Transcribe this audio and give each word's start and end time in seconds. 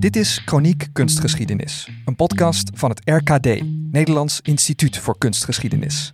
Dit 0.00 0.16
is 0.16 0.42
Chroniek 0.44 0.88
Kunstgeschiedenis, 0.92 1.90
een 2.04 2.16
podcast 2.16 2.70
van 2.74 2.90
het 2.90 3.00
RKD, 3.04 3.62
Nederlands 3.90 4.40
Instituut 4.42 4.98
voor 4.98 5.18
Kunstgeschiedenis. 5.18 6.12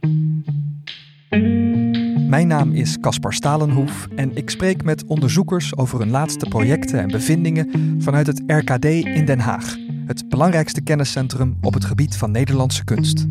Mijn 2.29 2.47
naam 2.47 2.73
is 2.73 3.01
Caspar 3.01 3.33
Stalenhoef 3.33 4.09
en 4.17 4.37
ik 4.37 4.51
spreek 4.51 4.83
met 4.83 5.05
onderzoekers 5.05 5.77
over 5.77 5.99
hun 5.99 6.11
laatste 6.11 6.47
projecten 6.49 7.01
en 7.01 7.09
bevindingen 7.09 7.97
vanuit 8.03 8.27
het 8.27 8.43
RKD 8.47 8.85
in 8.85 9.25
Den 9.25 9.41
Haag, 9.41 9.77
het 10.07 10.29
belangrijkste 10.29 10.81
kenniscentrum 10.81 11.57
op 11.61 11.75
het 11.75 11.85
gebied 11.85 12.17
van 12.17 12.31
Nederlandse 12.31 12.85
kunst. 12.85 13.27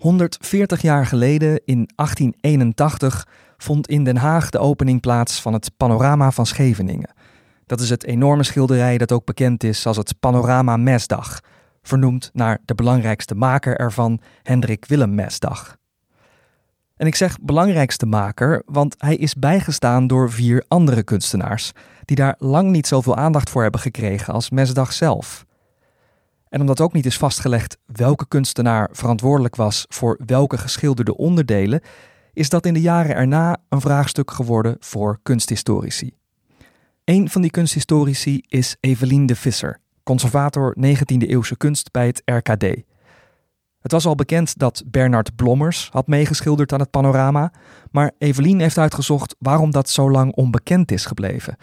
140 0.00 0.82
jaar 0.82 1.06
geleden, 1.06 1.60
in 1.64 1.88
1881, 1.94 3.26
vond 3.56 3.88
in 3.88 4.04
Den 4.04 4.16
Haag 4.16 4.50
de 4.50 4.58
opening 4.58 5.00
plaats 5.00 5.40
van 5.40 5.52
het 5.52 5.70
Panorama 5.76 6.30
van 6.30 6.46
Scheveningen. 6.46 7.10
Dat 7.66 7.80
is 7.80 7.90
het 7.90 8.04
enorme 8.04 8.42
schilderij 8.42 8.98
dat 8.98 9.12
ook 9.12 9.24
bekend 9.24 9.64
is 9.64 9.86
als 9.86 9.96
het 9.96 10.14
Panorama 10.20 10.76
Mesdag, 10.76 11.40
vernoemd 11.82 12.30
naar 12.32 12.58
de 12.64 12.74
belangrijkste 12.74 13.34
maker 13.34 13.76
ervan, 13.76 14.20
Hendrik 14.42 14.84
Willem 14.84 15.14
Mesdag. 15.14 15.76
En 16.96 17.06
ik 17.06 17.14
zeg 17.14 17.40
belangrijkste 17.40 18.06
maker, 18.06 18.62
want 18.66 18.94
hij 18.98 19.16
is 19.16 19.34
bijgestaan 19.34 20.06
door 20.06 20.30
vier 20.30 20.64
andere 20.68 21.02
kunstenaars, 21.02 21.72
die 22.04 22.16
daar 22.16 22.34
lang 22.38 22.70
niet 22.70 22.86
zoveel 22.86 23.16
aandacht 23.16 23.50
voor 23.50 23.62
hebben 23.62 23.80
gekregen 23.80 24.34
als 24.34 24.50
Mesdag 24.50 24.92
zelf. 24.92 25.44
En 26.50 26.60
omdat 26.60 26.80
ook 26.80 26.92
niet 26.92 27.06
is 27.06 27.16
vastgelegd 27.16 27.78
welke 27.86 28.28
kunstenaar 28.28 28.88
verantwoordelijk 28.92 29.56
was 29.56 29.84
voor 29.88 30.20
welke 30.26 30.58
geschilderde 30.58 31.16
onderdelen, 31.16 31.80
is 32.32 32.48
dat 32.48 32.66
in 32.66 32.74
de 32.74 32.80
jaren 32.80 33.14
erna 33.14 33.56
een 33.68 33.80
vraagstuk 33.80 34.30
geworden 34.30 34.76
voor 34.80 35.18
kunsthistorici. 35.22 36.16
Een 37.04 37.30
van 37.30 37.42
die 37.42 37.50
kunsthistorici 37.50 38.42
is 38.48 38.76
Evelien 38.80 39.26
de 39.26 39.36
Visser, 39.36 39.80
conservator 40.02 40.76
19e-eeuwse 40.78 41.56
kunst 41.56 41.90
bij 41.90 42.06
het 42.06 42.22
RKD. 42.24 42.64
Het 43.80 43.92
was 43.92 44.06
al 44.06 44.14
bekend 44.14 44.58
dat 44.58 44.82
Bernard 44.86 45.36
Blommers 45.36 45.88
had 45.92 46.06
meegeschilderd 46.06 46.72
aan 46.72 46.80
het 46.80 46.90
panorama, 46.90 47.52
maar 47.90 48.12
Evelien 48.18 48.60
heeft 48.60 48.78
uitgezocht 48.78 49.36
waarom 49.38 49.70
dat 49.70 49.88
zo 49.88 50.10
lang 50.10 50.34
onbekend 50.34 50.92
is 50.92 51.04
gebleven 51.04 51.56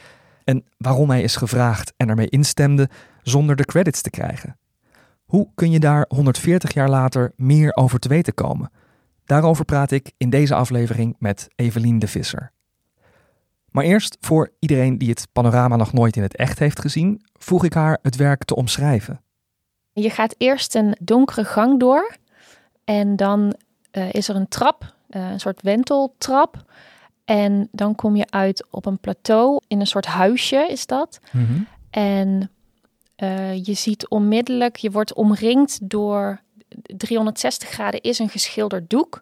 en 0.43 0.63
waarom 0.77 1.09
hij 1.09 1.21
is 1.21 1.35
gevraagd 1.35 1.93
en 1.97 2.09
ermee 2.09 2.29
instemde 2.29 2.89
zonder 3.21 3.55
de 3.55 3.65
credits 3.65 4.01
te 4.01 4.09
krijgen. 4.09 4.57
Hoe 5.27 5.49
kun 5.55 5.71
je 5.71 5.79
daar 5.79 6.05
140 6.07 6.73
jaar 6.73 6.89
later 6.89 7.31
meer 7.35 7.75
over 7.75 7.99
te 7.99 8.07
weten 8.07 8.33
komen? 8.33 8.71
Daarover 9.25 9.65
praat 9.65 9.91
ik 9.91 10.11
in 10.17 10.29
deze 10.29 10.55
aflevering 10.55 11.15
met 11.19 11.47
Evelien 11.55 11.99
de 11.99 12.07
Visser. 12.07 12.51
Maar 13.71 13.83
eerst, 13.83 14.17
voor 14.21 14.51
iedereen 14.59 14.97
die 14.97 15.09
het 15.09 15.27
panorama 15.31 15.75
nog 15.75 15.93
nooit 15.93 16.15
in 16.15 16.21
het 16.21 16.35
echt 16.35 16.59
heeft 16.59 16.79
gezien, 16.79 17.21
vroeg 17.33 17.63
ik 17.63 17.73
haar 17.73 17.99
het 18.01 18.15
werk 18.15 18.43
te 18.43 18.55
omschrijven. 18.55 19.21
Je 19.93 20.09
gaat 20.09 20.35
eerst 20.37 20.75
een 20.75 20.97
donkere 21.01 21.43
gang 21.43 21.79
door 21.79 22.15
en 22.83 23.15
dan 23.15 23.55
uh, 23.91 24.13
is 24.13 24.29
er 24.29 24.35
een 24.35 24.47
trap, 24.47 24.93
uh, 25.09 25.31
een 25.31 25.39
soort 25.39 25.61
wenteltrap. 25.61 26.65
En 27.25 27.67
dan 27.71 27.95
kom 27.95 28.15
je 28.15 28.25
uit 28.29 28.67
op 28.69 28.85
een 28.85 28.99
plateau 28.99 29.61
in 29.67 29.79
een 29.79 29.87
soort 29.87 30.05
huisje 30.05 30.67
is 30.69 30.85
dat. 30.85 31.19
Mm 31.31 31.45
-hmm. 31.45 31.67
En 31.89 32.51
uh, 33.17 33.63
je 33.63 33.73
ziet 33.73 34.07
onmiddellijk, 34.07 34.75
je 34.75 34.91
wordt 34.91 35.13
omringd 35.13 35.79
door 35.81 36.41
360 36.97 37.69
graden 37.69 38.01
is 38.01 38.19
een 38.19 38.29
geschilderd 38.29 38.89
doek. 38.89 39.21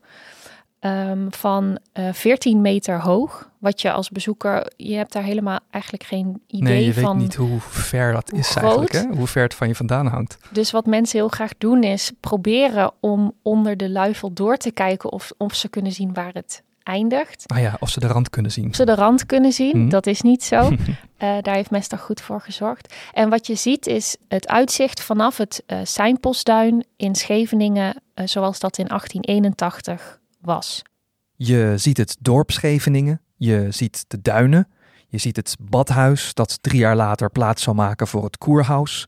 Um, 0.79 1.33
van 1.33 1.79
uh, 1.93 2.13
14 2.13 2.61
meter 2.61 3.01
hoog. 3.01 3.49
Wat 3.57 3.81
je 3.81 3.91
als 3.91 4.09
bezoeker, 4.09 4.71
je 4.77 4.95
hebt 4.95 5.13
daar 5.13 5.23
helemaal 5.23 5.59
eigenlijk 5.69 6.03
geen 6.03 6.41
idee 6.47 6.61
van. 6.61 6.73
Nee, 6.73 6.85
je 6.85 6.93
van 6.93 7.17
weet 7.17 7.21
niet 7.21 7.35
hoe 7.35 7.59
ver 7.59 8.13
dat 8.13 8.31
is 8.31 8.49
groot. 8.49 8.63
eigenlijk, 8.63 8.91
hè? 8.91 9.17
hoe 9.17 9.27
ver 9.27 9.43
het 9.43 9.53
van 9.53 9.67
je 9.67 9.75
vandaan 9.75 10.07
hangt. 10.07 10.37
Dus 10.51 10.71
wat 10.71 10.85
mensen 10.85 11.19
heel 11.19 11.27
graag 11.27 11.51
doen 11.57 11.83
is 11.83 12.11
proberen 12.19 12.91
om 12.99 13.33
onder 13.41 13.77
de 13.77 13.89
luifel 13.89 14.33
door 14.33 14.57
te 14.57 14.71
kijken 14.71 15.11
of, 15.11 15.31
of 15.37 15.55
ze 15.55 15.69
kunnen 15.69 15.91
zien 15.91 16.13
waar 16.13 16.33
het 16.33 16.63
eindigt. 16.85 17.43
Ah 17.47 17.59
ja, 17.59 17.77
of 17.79 17.89
ze 17.89 17.99
de 17.99 18.07
rand 18.07 18.29
kunnen 18.29 18.51
zien. 18.51 18.67
Of 18.67 18.75
ze 18.75 18.85
de 18.85 18.95
rand 18.95 19.25
kunnen 19.25 19.51
zien, 19.51 19.71
hmm. 19.71 19.89
dat 19.89 20.07
is 20.07 20.21
niet 20.21 20.43
zo. 20.43 20.69
uh, 20.69 20.77
daar 21.41 21.55
heeft 21.55 21.71
Mestag 21.71 22.01
goed 22.01 22.21
voor 22.21 22.41
gezorgd. 22.41 22.95
En 23.13 23.29
wat 23.29 23.47
je 23.47 23.55
ziet 23.55 23.87
is 23.87 24.17
het 24.27 24.47
uitzicht 24.47 25.01
vanaf 25.01 25.37
het 25.37 25.63
uh, 25.67 25.79
Seinpostduin 25.83 26.85
in 26.95 27.15
Scheveningen, 27.15 28.01
uh, 28.15 28.25
zoals 28.27 28.59
dat 28.59 28.77
in 28.77 28.87
1881 28.87 30.19
was. 30.41 30.81
Je 31.35 31.73
ziet 31.75 31.97
het 31.97 32.17
dorp 32.19 32.51
Scheveningen, 32.51 33.21
je 33.35 33.67
ziet 33.69 34.05
de 34.07 34.21
duinen, 34.21 34.67
je 35.07 35.17
ziet 35.17 35.35
het 35.35 35.55
badhuis 35.61 36.33
dat 36.33 36.57
drie 36.61 36.79
jaar 36.79 36.95
later 36.95 37.29
plaats 37.29 37.63
zou 37.63 37.75
maken 37.75 38.07
voor 38.07 38.23
het 38.23 38.37
koerhuis. 38.37 39.07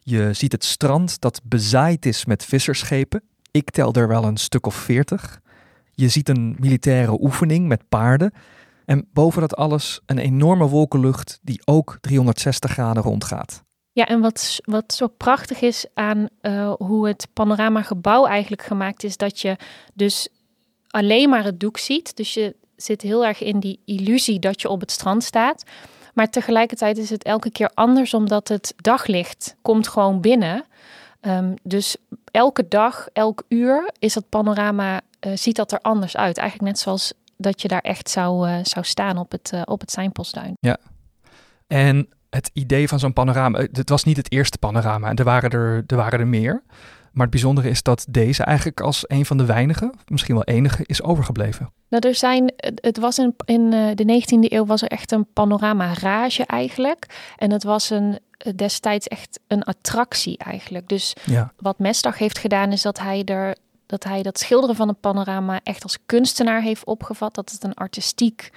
Je 0.00 0.32
ziet 0.32 0.52
het 0.52 0.64
strand 0.64 1.20
dat 1.20 1.40
bezaaid 1.44 2.06
is 2.06 2.24
met 2.24 2.44
vissersschepen. 2.44 3.22
Ik 3.50 3.70
tel 3.70 3.92
er 3.92 4.08
wel 4.08 4.24
een 4.24 4.36
stuk 4.36 4.66
of 4.66 4.74
veertig. 4.74 5.40
Je 5.94 6.08
ziet 6.08 6.28
een 6.28 6.56
militaire 6.58 7.22
oefening 7.22 7.68
met 7.68 7.88
paarden. 7.88 8.32
En 8.84 9.08
boven 9.12 9.40
dat 9.40 9.56
alles 9.56 10.00
een 10.06 10.18
enorme 10.18 10.68
wolkenlucht 10.68 11.38
die 11.42 11.60
ook 11.64 11.98
360 12.00 12.70
graden 12.70 13.02
rondgaat. 13.02 13.62
Ja, 13.92 14.06
en 14.06 14.20
wat, 14.20 14.58
wat 14.64 14.92
zo 14.92 15.06
prachtig 15.06 15.60
is 15.60 15.86
aan 15.94 16.28
uh, 16.42 16.72
hoe 16.72 17.08
het 17.08 17.28
panoramagebouw 17.32 18.26
eigenlijk 18.26 18.62
gemaakt 18.62 19.04
is, 19.04 19.16
dat 19.16 19.40
je 19.40 19.56
dus 19.94 20.28
alleen 20.88 21.28
maar 21.28 21.44
het 21.44 21.60
doek 21.60 21.78
ziet. 21.78 22.16
Dus 22.16 22.34
je 22.34 22.56
zit 22.76 23.02
heel 23.02 23.26
erg 23.26 23.42
in 23.42 23.60
die 23.60 23.80
illusie 23.84 24.38
dat 24.38 24.60
je 24.60 24.68
op 24.68 24.80
het 24.80 24.90
strand 24.90 25.24
staat. 25.24 25.64
Maar 26.14 26.30
tegelijkertijd 26.30 26.98
is 26.98 27.10
het 27.10 27.24
elke 27.24 27.50
keer 27.50 27.70
anders, 27.74 28.14
omdat 28.14 28.48
het 28.48 28.74
daglicht 28.76 29.56
komt 29.62 29.88
gewoon 29.88 30.20
binnen. 30.20 30.64
Um, 31.26 31.54
dus 31.62 31.96
elke 32.30 32.68
dag, 32.68 33.08
elk 33.12 33.44
uur 33.48 33.90
is 33.98 34.14
dat 34.14 34.28
panorama 34.28 35.00
uh, 35.26 35.32
ziet 35.36 35.56
dat 35.56 35.72
er 35.72 35.78
anders 35.78 36.16
uit. 36.16 36.38
Eigenlijk 36.38 36.70
net 36.72 36.78
zoals 36.80 37.12
dat 37.36 37.62
je 37.62 37.68
daar 37.68 37.80
echt 37.80 38.10
zou, 38.10 38.48
uh, 38.48 38.56
zou 38.62 38.84
staan 38.84 39.18
op 39.18 39.32
het, 39.32 39.50
uh, 39.54 39.62
op 39.64 39.80
het 39.80 39.90
Seinpostduin. 39.90 40.52
Ja, 40.60 40.76
en 41.66 42.08
het 42.30 42.50
idee 42.52 42.88
van 42.88 42.98
zo'n 42.98 43.12
panorama, 43.12 43.58
het 43.72 43.88
was 43.88 44.04
niet 44.04 44.16
het 44.16 44.32
eerste 44.32 44.58
panorama, 44.58 45.14
er 45.14 45.24
waren 45.24 45.50
er, 45.50 45.84
er 45.86 45.96
waren 45.96 46.20
er 46.20 46.26
meer. 46.26 46.62
Maar 47.12 47.22
het 47.22 47.30
bijzondere 47.30 47.68
is 47.68 47.82
dat 47.82 48.06
deze 48.08 48.42
eigenlijk 48.42 48.80
als 48.80 49.04
een 49.06 49.26
van 49.26 49.36
de 49.36 49.44
weinige, 49.44 49.92
misschien 50.06 50.34
wel 50.34 50.44
enige, 50.44 50.82
is 50.86 51.02
overgebleven. 51.02 51.72
Nou, 51.88 52.08
er 52.08 52.14
zijn, 52.14 52.52
het 52.56 52.98
was 52.98 53.18
in, 53.18 53.34
in 53.44 53.70
de 53.70 54.22
19e 54.22 54.52
eeuw 54.52 54.66
was 54.66 54.82
er 54.82 54.88
echt 54.88 55.12
een 55.12 55.26
panorama-rage 55.32 56.46
eigenlijk. 56.46 57.32
En 57.36 57.52
het 57.52 57.64
was 57.64 57.90
een, 57.90 58.18
destijds 58.54 59.08
echt 59.08 59.40
een 59.46 59.62
attractie 59.62 60.38
eigenlijk. 60.38 60.88
Dus 60.88 61.12
ja. 61.24 61.52
wat 61.56 61.78
Mestdag 61.78 62.18
heeft 62.18 62.38
gedaan 62.38 62.72
is 62.72 62.82
dat 62.82 62.98
hij 62.98 63.24
er 63.24 63.56
dat 63.86 64.04
hij 64.04 64.22
dat 64.22 64.38
schilderen 64.38 64.76
van 64.76 64.88
een 64.88 65.00
panorama 65.00 65.60
echt 65.62 65.82
als 65.82 65.98
kunstenaar 66.06 66.62
heeft 66.62 66.84
opgevat. 66.84 67.34
Dat 67.34 67.50
het 67.50 67.64
een 67.64 67.74
artistiek 67.74 68.50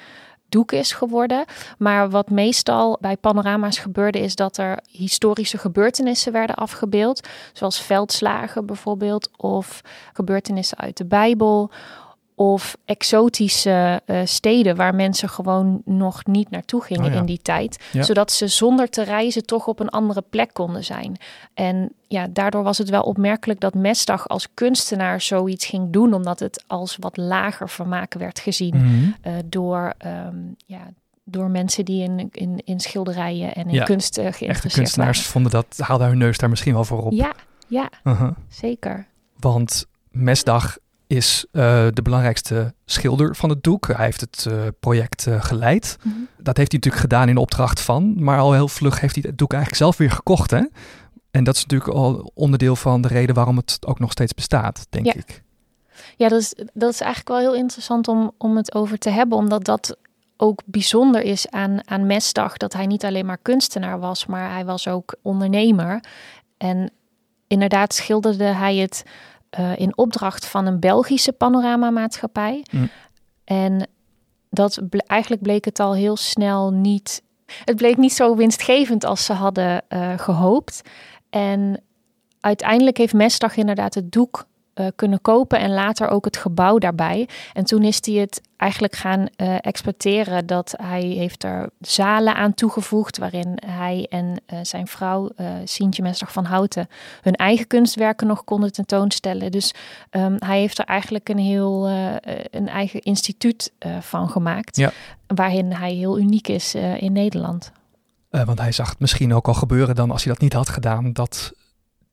doek 0.50 0.72
is 0.72 0.92
geworden. 0.92 1.46
Maar 1.78 2.10
wat 2.10 2.30
meestal 2.30 2.98
bij 3.02 3.18
panorama's 3.18 3.78
gebeurde, 3.78 4.20
is 4.20 4.36
dat 4.36 4.58
er 4.58 4.80
historische 4.90 5.58
gebeurtenissen 5.58 6.32
werden 6.32 6.56
afgebeeld. 6.56 7.28
Zoals 7.54 7.82
veldslagen 7.82 8.66
bijvoorbeeld, 8.66 9.30
of 9.38 9.82
gebeurtenissen 10.14 10.78
uit 10.78 10.98
de 10.98 11.06
Bijbel 11.06 11.72
of 12.36 12.78
exotische 12.86 14.02
uh, 14.06 14.22
steden 14.24 14.76
waar 14.76 14.96
mensen 14.96 15.30
gewoon 15.30 15.82
nog 15.86 16.26
niet 16.26 16.50
naartoe 16.50 16.84
gingen 16.84 17.06
oh 17.06 17.12
ja. 17.12 17.20
in 17.20 17.26
die 17.26 17.40
tijd. 17.42 17.84
Ja. 17.92 18.04
Zodat 18.04 18.32
ze 18.32 18.48
zonder 18.48 18.90
te 18.90 19.04
reizen 19.04 19.46
toch 19.46 19.68
op 19.68 19.80
een 19.80 19.90
andere 19.90 20.24
plek 20.30 20.54
konden 20.54 20.84
zijn. 20.84 21.18
En 21.54 21.92
ja, 22.08 22.28
daardoor 22.28 22.64
was 22.64 22.78
het 22.78 22.90
wel 22.90 23.02
opmerkelijk 23.02 23.60
dat 23.60 23.74
Mesdag 23.74 24.28
als 24.28 24.48
kunstenaar 24.54 25.22
zoiets 25.22 25.66
ging 25.66 25.92
doen, 25.92 26.14
omdat 26.14 26.40
het 26.40 26.64
als 26.68 26.98
wat 27.00 27.18
lager 27.18 27.70
vermaak 27.70 28.14
werd 28.14 28.40
gezien 28.40 28.76
mm 28.76 28.82
-hmm. 28.82 29.16
uh, 29.26 29.34
door, 29.46 29.94
um, 30.06 30.56
ja, 30.66 30.90
door 31.24 31.50
mensen 31.50 31.86
die 31.86 32.04
in, 32.04 32.30
in, 32.32 32.62
in 32.66 32.80
schilderijen 32.80 33.54
en 33.54 33.68
in 33.68 33.74
ja. 33.74 33.84
kunst 33.84 34.18
uh, 34.18 34.24
geïnteresseerd 34.24 34.64
Echte 34.64 34.78
kunstenaars 34.78 35.18
waren. 35.18 35.32
vonden 35.32 35.52
dat, 35.52 35.78
haalden 35.88 36.08
hun 36.08 36.18
neus 36.18 36.38
daar 36.38 36.50
misschien 36.50 36.74
wel 36.74 36.86
voor 36.86 37.04
op. 37.04 37.12
Ja, 37.12 37.34
ja, 37.68 37.90
-huh. 38.04 38.32
zeker. 38.48 39.08
Want 39.40 39.86
Mesdag 40.12 40.78
is 41.08 41.46
uh, 41.52 41.62
de 41.94 42.02
belangrijkste 42.02 42.74
schilder 42.86 43.36
van 43.36 43.50
het 43.50 43.64
doek. 43.64 43.88
Hij 43.88 44.06
heeft 44.06 44.22
het 44.22 44.46
uh, 44.50 44.62
project 44.80 45.26
uh, 45.28 45.44
geleid. 45.44 45.98
Mm 46.02 46.12
-hmm. 46.12 46.28
Dat 46.38 46.58
heeft 46.58 46.72
hij 46.72 46.80
natuurlijk 46.80 47.04
gedaan 47.04 47.30
in 47.30 47.38
opdracht 47.38 47.82
van. 47.82 48.24
Maar 48.24 48.40
al 48.40 48.54
heel 48.54 48.68
vlug 48.68 49.00
heeft 49.00 49.16
hij 49.16 49.24
het 49.28 49.38
doek 49.38 49.54
eigenlijk 49.54 49.82
zelf 49.82 49.98
weer 49.98 50.12
gekocht. 50.12 50.52
Hè? 50.52 50.64
En 51.32 51.44
dat 51.44 51.56
is 51.56 51.62
natuurlijk 51.62 51.92
al 51.92 52.32
onderdeel 52.34 52.76
van 52.76 53.02
de 53.02 53.08
reden 53.08 53.36
waarom 53.36 53.58
het 53.58 53.78
ook 53.86 54.00
nog 54.00 54.12
steeds 54.12 54.34
bestaat, 54.34 54.88
denk 54.90 55.06
ja. 55.06 55.14
ik. 55.14 55.44
Ja, 56.16 56.30
dat 56.30 56.42
is, 56.42 56.54
dat 56.74 56.94
is 56.94 57.02
eigenlijk 57.02 57.30
wel 57.30 57.52
heel 57.52 57.62
interessant 57.62 58.08
om, 58.08 58.32
om 58.38 58.56
het 58.58 58.76
over 58.76 58.98
te 58.98 59.10
hebben. 59.10 59.38
Omdat 59.38 59.64
dat 59.64 59.98
ook 60.38 60.62
bijzonder 60.66 61.22
is 61.22 61.50
aan, 61.50 61.90
aan 61.90 62.06
Mesdag. 62.06 62.58
Dat 62.58 62.74
hij 62.74 62.86
niet 62.86 63.06
alleen 63.06 63.26
maar 63.26 63.38
kunstenaar 63.38 64.00
was, 64.00 64.26
maar 64.26 64.52
hij 64.52 64.66
was 64.66 64.88
ook 64.88 65.16
ondernemer. 65.22 66.04
En 66.58 66.92
inderdaad 67.48 67.94
schilderde 67.94 68.44
hij 68.44 68.76
het 68.76 69.04
uh, 69.60 69.78
in 69.78 69.98
opdracht 69.98 70.46
van 70.46 70.66
een 70.66 70.80
Belgische 70.80 71.32
panoramamaatschappij. 71.32 72.66
Mm. 72.72 72.90
En 73.44 73.88
dat 74.50 74.82
eigenlijk 75.06 75.42
bleek 75.42 75.66
het 75.66 75.80
al 75.80 75.96
heel 75.96 76.18
snel 76.18 76.72
niet. 76.72 77.24
Het 77.66 77.76
bleek 77.76 77.98
niet 77.98 78.14
zo 78.14 78.36
winstgevend 78.36 79.06
als 79.06 79.26
ze 79.26 79.34
hadden 79.34 79.84
uh, 79.90 80.18
gehoopt. 80.18 80.82
En 81.30 81.84
uiteindelijk 82.40 82.98
heeft 82.98 83.14
Mesdag 83.14 83.56
inderdaad 83.56 83.94
het 83.94 84.12
doek 84.12 84.46
uh, 84.76 84.88
kunnen 84.96 85.22
kopen 85.22 85.60
en 85.60 85.74
later 85.74 86.08
ook 86.08 86.26
het 86.26 86.38
gebouw 86.38 86.78
daarbij. 86.78 87.30
En 87.54 87.64
toen 87.64 87.84
is 87.84 88.00
hij 88.02 88.16
het 88.16 88.42
eigenlijk 88.58 88.96
gaan 88.96 89.20
uh, 89.20 89.56
exploiteren. 89.62 90.46
Dat 90.46 90.74
hij 90.82 91.02
heeft 91.02 91.44
er 91.44 91.70
zalen 91.80 92.36
aan 92.36 92.54
toegevoegd 92.54 93.18
waarin 93.18 93.58
hij 93.66 94.06
en 94.10 94.26
uh, 94.26 94.60
zijn 94.62 94.88
vrouw 94.88 95.30
Sientje 95.64 96.02
Mesdag 96.02 96.32
van 96.32 96.46
Houten 96.46 96.88
hun 97.22 97.34
eigen 97.34 97.68
kunstwerken 97.68 98.28
nog 98.28 98.44
konden 98.44 98.72
tentoonstellen. 98.72 99.52
Dus 99.52 99.74
um, 100.12 100.36
hij 100.40 100.60
heeft 100.60 100.80
er 100.80 100.86
eigenlijk 100.86 101.30
een 101.30 101.38
heel 101.38 101.90
een 102.52 102.68
eigen 102.68 103.00
instituut 103.00 103.72
van 104.00 104.30
gemaakt. 104.30 104.76
Ja. 104.76 104.92
Waarin 105.28 105.72
hij 105.72 105.94
heel 105.94 106.20
uniek 106.20 106.48
is 106.48 106.76
in 106.76 107.12
Nederland. 107.12 107.72
want 108.30 108.60
hij 108.60 108.72
zag 108.72 108.90
het 108.90 109.00
misschien 109.00 109.34
ook 109.34 109.48
al 109.48 109.54
gebeuren 109.54 109.96
dan 109.96 110.12
als 110.12 110.24
hij 110.24 110.34
dat 110.34 110.42
niet 110.42 110.54
had 110.54 110.70
gedaan. 110.70 111.14
Dat 111.14 111.54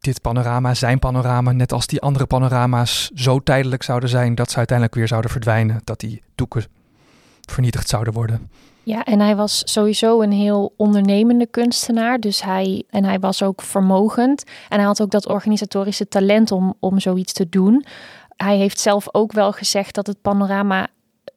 dit 0.03 0.21
panorama, 0.21 0.75
zijn 0.75 0.99
panorama, 0.99 1.53
net 1.53 1.73
als 1.73 1.87
die 1.87 2.01
andere 2.01 2.27
panorama's, 2.27 3.11
zo 3.15 3.39
tijdelijk 3.39 3.83
zouden 3.83 4.09
zijn 4.09 4.35
dat 4.35 4.51
ze 4.51 4.57
uiteindelijk 4.57 4.97
weer 4.97 5.09
zouden 5.09 5.31
verdwijnen. 5.31 5.81
Dat 5.85 6.01
die 6.01 6.23
doeken 6.35 6.65
vernietigd 7.49 7.89
zouden 7.89 8.13
worden. 8.13 8.51
Ja, 8.83 9.05
en 9.05 9.21
hij 9.21 9.37
was 9.37 9.63
sowieso 9.65 10.23
een 10.23 10.33
heel 10.33 10.73
ondernemende 10.77 11.47
kunstenaar. 11.47 12.19
Dus 12.19 12.43
hij, 12.43 12.83
en 12.91 13.05
hij 13.05 13.19
was 13.19 13.43
ook 13.43 13.63
vermogend. 13.63 14.45
En 14.69 14.77
hij 14.79 14.87
had 14.87 15.03
ook 15.03 15.11
dat 15.11 15.29
organisatorische 15.29 16.09
talent 16.09 16.51
om, 16.53 16.75
om 16.81 17.01
zoiets 17.01 17.33
te 17.33 17.49
doen. 17.49 17.85
Hij 18.37 18.57
heeft 18.57 18.81
zelf 18.81 19.15
ook 19.15 19.33
wel 19.33 19.53
gezegd 19.53 19.95
dat 19.95 20.07
het 20.07 20.23
panorama 20.23 20.89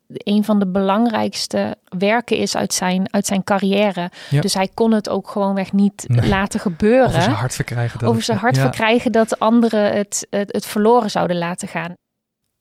een 0.08 0.44
van 0.44 0.60
de 0.60 0.68
belangrijkste 0.68 1.76
werken 1.98 2.38
is 2.38 2.56
uit 2.56 2.74
zijn, 2.74 3.14
uit 3.14 3.26
zijn 3.26 3.44
carrière. 3.44 4.12
Dus 4.30 4.54
hij 4.54 4.70
kon 4.74 4.92
het 4.92 5.10
ook 5.10 5.30
gewoonweg 5.30 5.74
niet 5.74 6.06
laten 6.08 6.60
gebeuren. 6.60 7.08
Over 7.08 7.22
zijn 7.22 7.36
hart 7.36 7.56
verkrijgen. 7.56 8.00
Dat 8.00 8.10
over 8.10 8.22
zijn 8.22 8.38
hart 8.38 8.58
verkrijgen 8.58 9.12
dat 9.12 9.40
anderen 9.40 9.94
het, 9.94 10.28
het, 10.30 10.54
het 10.54 10.66
verloren 10.66 11.12
zouden 11.12 11.38
laten 11.38 11.68
gaan. 11.68 11.94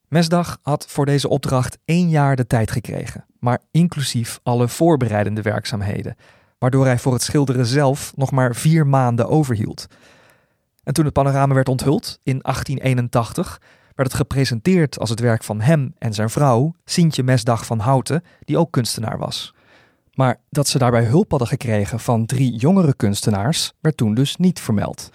Mesdag 0.09 0.59
had 0.63 0.87
voor 0.89 1.07
deze 1.07 1.29
opdracht 1.29 1.79
één 1.85 2.09
jaar 2.09 2.37
de 2.37 2.47
tijd 2.47 2.71
gekregen, 2.71 3.27
maar 3.39 3.59
inclusief 3.71 4.41
alle 4.43 4.69
voorbereidende 4.69 5.43
werkzaamheden, 5.43 6.17
waardoor 6.59 6.85
hij 6.85 6.99
voor 6.99 7.13
het 7.13 7.23
schilderen 7.23 7.67
zelf 7.67 8.13
nog 8.17 8.31
maar 8.31 8.55
vier 8.55 8.87
maanden 8.87 9.29
overhield. 9.29 9.87
En 10.83 10.93
toen 10.93 11.05
het 11.05 11.15
panorama 11.15 11.55
werd 11.55 11.69
onthuld 11.69 12.19
in 12.23 12.39
1881, 12.43 13.61
werd 13.95 14.09
het 14.09 14.21
gepresenteerd 14.21 14.99
als 14.99 15.11
het 15.11 15.21
werk 15.21 15.45
van 15.45 15.61
hem 15.61 15.95
en 15.99 16.15
zijn 16.15 16.31
vrouw, 16.31 16.75
Sientje 16.85 17.23
Mesdag 17.23 17.67
van 17.67 17.79
Houten, 17.79 18.23
die 18.45 18.59
ook 18.59 18.71
kunstenaar 18.71 19.19
was. 19.19 19.55
Maar 20.15 20.41
dat 20.51 20.69
ze 20.69 20.79
daarbij 20.79 21.05
hulp 21.05 21.31
hadden 21.31 21.49
gekregen 21.49 22.01
van 22.01 22.27
drie 22.27 22.57
jongere 22.57 22.95
kunstenaars, 22.95 23.73
werd 23.81 23.97
toen 23.97 24.15
dus 24.15 24.37
niet 24.37 24.61
vermeld. 24.61 25.11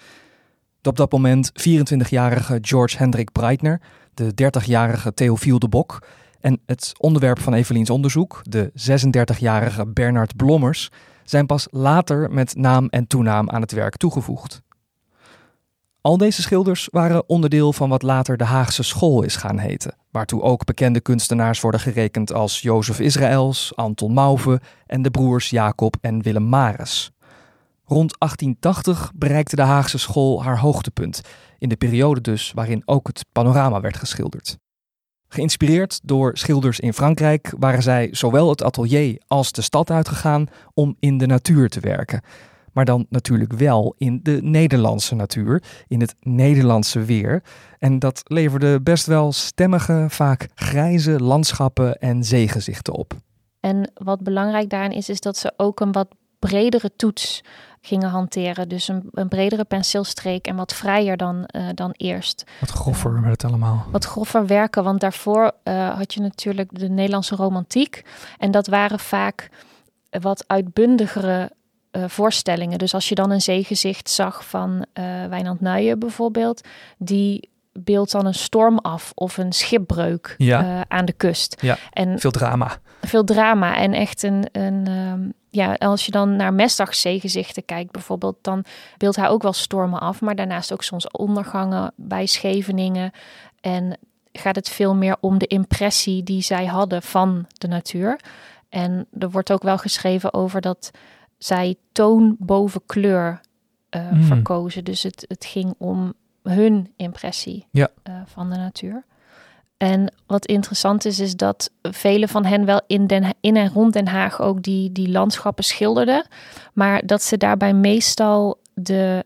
De 0.80 0.88
op 0.88 0.96
dat 0.96 1.12
moment 1.12 1.52
24-jarige 1.52 2.58
George 2.60 2.96
Hendrik 2.96 3.32
Breitner, 3.32 3.80
de 4.14 4.32
30-jarige 4.32 5.14
Theofiel 5.14 5.58
de 5.58 5.68
Bok 5.68 6.06
en 6.40 6.60
het 6.66 6.92
onderwerp 6.98 7.40
van 7.40 7.54
Eveliens 7.54 7.90
onderzoek, 7.90 8.40
de 8.42 8.72
36-jarige 8.72 9.86
Bernard 9.86 10.36
Blommers, 10.36 10.90
zijn 11.24 11.46
pas 11.46 11.68
later 11.70 12.32
met 12.32 12.56
naam 12.56 12.86
en 12.88 13.06
toenaam 13.06 13.50
aan 13.50 13.60
het 13.60 13.72
werk 13.72 13.96
toegevoegd. 13.96 14.62
Al 16.02 16.16
deze 16.16 16.42
schilders 16.42 16.88
waren 16.92 17.28
onderdeel 17.28 17.72
van 17.72 17.88
wat 17.88 18.02
later 18.02 18.36
de 18.36 18.44
Haagse 18.44 18.82
School 18.82 19.22
is 19.22 19.36
gaan 19.36 19.58
heten, 19.58 19.96
waartoe 20.10 20.42
ook 20.42 20.64
bekende 20.64 21.00
kunstenaars 21.00 21.60
worden 21.60 21.80
gerekend 21.80 22.32
als 22.32 22.60
Jozef 22.60 23.00
Israëls, 23.00 23.72
Anton 23.76 24.12
Mauve 24.12 24.60
en 24.86 25.02
de 25.02 25.10
broers 25.10 25.50
Jacob 25.50 25.96
en 26.00 26.22
Willem 26.22 26.48
Maris. 26.48 27.10
Rond 27.84 28.18
1880 28.18 29.12
bereikte 29.14 29.56
de 29.56 29.62
Haagse 29.62 29.98
School 29.98 30.42
haar 30.42 30.58
hoogtepunt, 30.58 31.20
in 31.58 31.68
de 31.68 31.76
periode 31.76 32.20
dus 32.20 32.52
waarin 32.54 32.82
ook 32.84 33.06
het 33.06 33.24
panorama 33.32 33.80
werd 33.80 33.96
geschilderd. 33.96 34.58
Geïnspireerd 35.28 36.00
door 36.02 36.38
schilders 36.38 36.80
in 36.80 36.92
Frankrijk 36.92 37.54
waren 37.58 37.82
zij 37.82 38.08
zowel 38.10 38.48
het 38.48 38.62
atelier 38.62 39.22
als 39.26 39.52
de 39.52 39.62
stad 39.62 39.90
uitgegaan 39.90 40.46
om 40.74 40.96
in 40.98 41.18
de 41.18 41.26
natuur 41.26 41.68
te 41.68 41.80
werken 41.80 42.22
maar 42.72 42.84
dan 42.84 43.06
natuurlijk 43.08 43.52
wel 43.52 43.94
in 43.98 44.20
de 44.22 44.38
Nederlandse 44.42 45.14
natuur, 45.14 45.62
in 45.88 46.00
het 46.00 46.14
Nederlandse 46.20 47.04
weer. 47.04 47.42
En 47.78 47.98
dat 47.98 48.20
leverde 48.24 48.80
best 48.80 49.06
wel 49.06 49.32
stemmige, 49.32 50.06
vaak 50.08 50.48
grijze 50.54 51.20
landschappen 51.22 51.98
en 51.98 52.24
zeegezichten 52.24 52.94
op. 52.94 53.12
En 53.60 53.90
wat 53.94 54.22
belangrijk 54.22 54.70
daarin 54.70 54.92
is, 54.92 55.08
is 55.08 55.20
dat 55.20 55.36
ze 55.36 55.52
ook 55.56 55.80
een 55.80 55.92
wat 55.92 56.08
bredere 56.38 56.90
toets 56.96 57.42
gingen 57.80 58.08
hanteren. 58.08 58.68
Dus 58.68 58.88
een, 58.88 59.08
een 59.12 59.28
bredere 59.28 59.64
penseelstreek 59.64 60.46
en 60.46 60.56
wat 60.56 60.74
vrijer 60.74 61.16
dan, 61.16 61.48
uh, 61.56 61.68
dan 61.74 61.90
eerst. 61.96 62.44
Wat 62.60 62.70
groffer 62.70 63.12
met 63.12 63.30
het 63.30 63.44
allemaal. 63.44 63.86
Wat 63.90 64.04
groffer 64.04 64.46
werken, 64.46 64.84
want 64.84 65.00
daarvoor 65.00 65.52
uh, 65.64 65.96
had 65.96 66.14
je 66.14 66.20
natuurlijk 66.20 66.78
de 66.78 66.88
Nederlandse 66.88 67.36
romantiek. 67.36 68.02
En 68.38 68.50
dat 68.50 68.66
waren 68.66 68.98
vaak 68.98 69.50
wat 70.10 70.44
uitbundigere 70.46 71.50
uh, 71.92 72.04
voorstellingen. 72.06 72.78
Dus 72.78 72.94
als 72.94 73.08
je 73.08 73.14
dan 73.14 73.30
een 73.30 73.40
zeegezicht 73.40 74.10
zag 74.10 74.44
van 74.44 74.70
uh, 74.70 75.04
Wijnand 75.26 75.60
Nuijen 75.60 75.98
bijvoorbeeld, 75.98 76.68
die 76.98 77.50
beeldt 77.72 78.12
dan 78.12 78.26
een 78.26 78.34
storm 78.34 78.78
af 78.78 79.12
of 79.14 79.36
een 79.36 79.52
schipbreuk 79.52 80.34
ja. 80.38 80.62
uh, 80.62 80.80
aan 80.88 81.04
de 81.04 81.12
kust. 81.12 81.56
Ja, 81.60 81.78
en 81.90 82.18
veel 82.18 82.30
drama. 82.30 82.78
Veel 83.00 83.24
drama 83.24 83.76
en 83.76 83.92
echt 83.92 84.22
een, 84.22 84.48
een 84.52 84.88
um, 84.88 85.32
ja, 85.50 85.74
als 85.74 86.04
je 86.04 86.10
dan 86.10 86.36
naar 86.36 86.54
Mesdag 86.54 86.94
zeegezichten 86.94 87.64
kijkt 87.64 87.90
bijvoorbeeld, 87.90 88.36
dan 88.40 88.64
beeldt 88.96 89.16
hij 89.16 89.28
ook 89.28 89.42
wel 89.42 89.52
stormen 89.52 90.00
af, 90.00 90.20
maar 90.20 90.34
daarnaast 90.34 90.72
ook 90.72 90.82
soms 90.82 91.10
ondergangen 91.10 91.92
bij 91.96 92.26
Scheveningen 92.26 93.10
en 93.60 93.98
gaat 94.32 94.56
het 94.56 94.68
veel 94.68 94.94
meer 94.94 95.16
om 95.20 95.38
de 95.38 95.46
impressie 95.46 96.22
die 96.22 96.42
zij 96.42 96.66
hadden 96.66 97.02
van 97.02 97.46
de 97.52 97.68
natuur. 97.68 98.20
En 98.68 99.06
er 99.18 99.30
wordt 99.30 99.52
ook 99.52 99.62
wel 99.62 99.78
geschreven 99.78 100.34
over 100.34 100.60
dat 100.60 100.90
zij 101.40 101.76
toon 101.92 102.36
boven 102.38 102.82
kleur 102.86 103.40
uh, 103.96 104.02
verkozen. 104.20 104.84
Dus 104.84 105.02
het, 105.02 105.24
het 105.28 105.44
ging 105.44 105.74
om 105.78 106.12
hun 106.42 106.92
impressie 106.96 107.66
ja. 107.70 107.88
uh, 108.08 108.14
van 108.26 108.50
de 108.50 108.56
natuur. 108.56 109.04
En 109.76 110.12
wat 110.26 110.46
interessant 110.46 111.04
is, 111.04 111.18
is 111.18 111.36
dat 111.36 111.70
velen 111.82 112.28
van 112.28 112.44
hen 112.44 112.64
wel 112.64 112.80
in, 112.86 113.06
den, 113.06 113.34
in 113.40 113.56
en 113.56 113.68
rond 113.68 113.92
Den 113.92 114.08
Haag 114.08 114.40
ook 114.40 114.62
die, 114.62 114.92
die 114.92 115.08
landschappen 115.08 115.64
schilderden. 115.64 116.26
Maar 116.72 117.06
dat 117.06 117.22
ze 117.22 117.36
daarbij 117.36 117.74
meestal 117.74 118.58
de, 118.74 119.24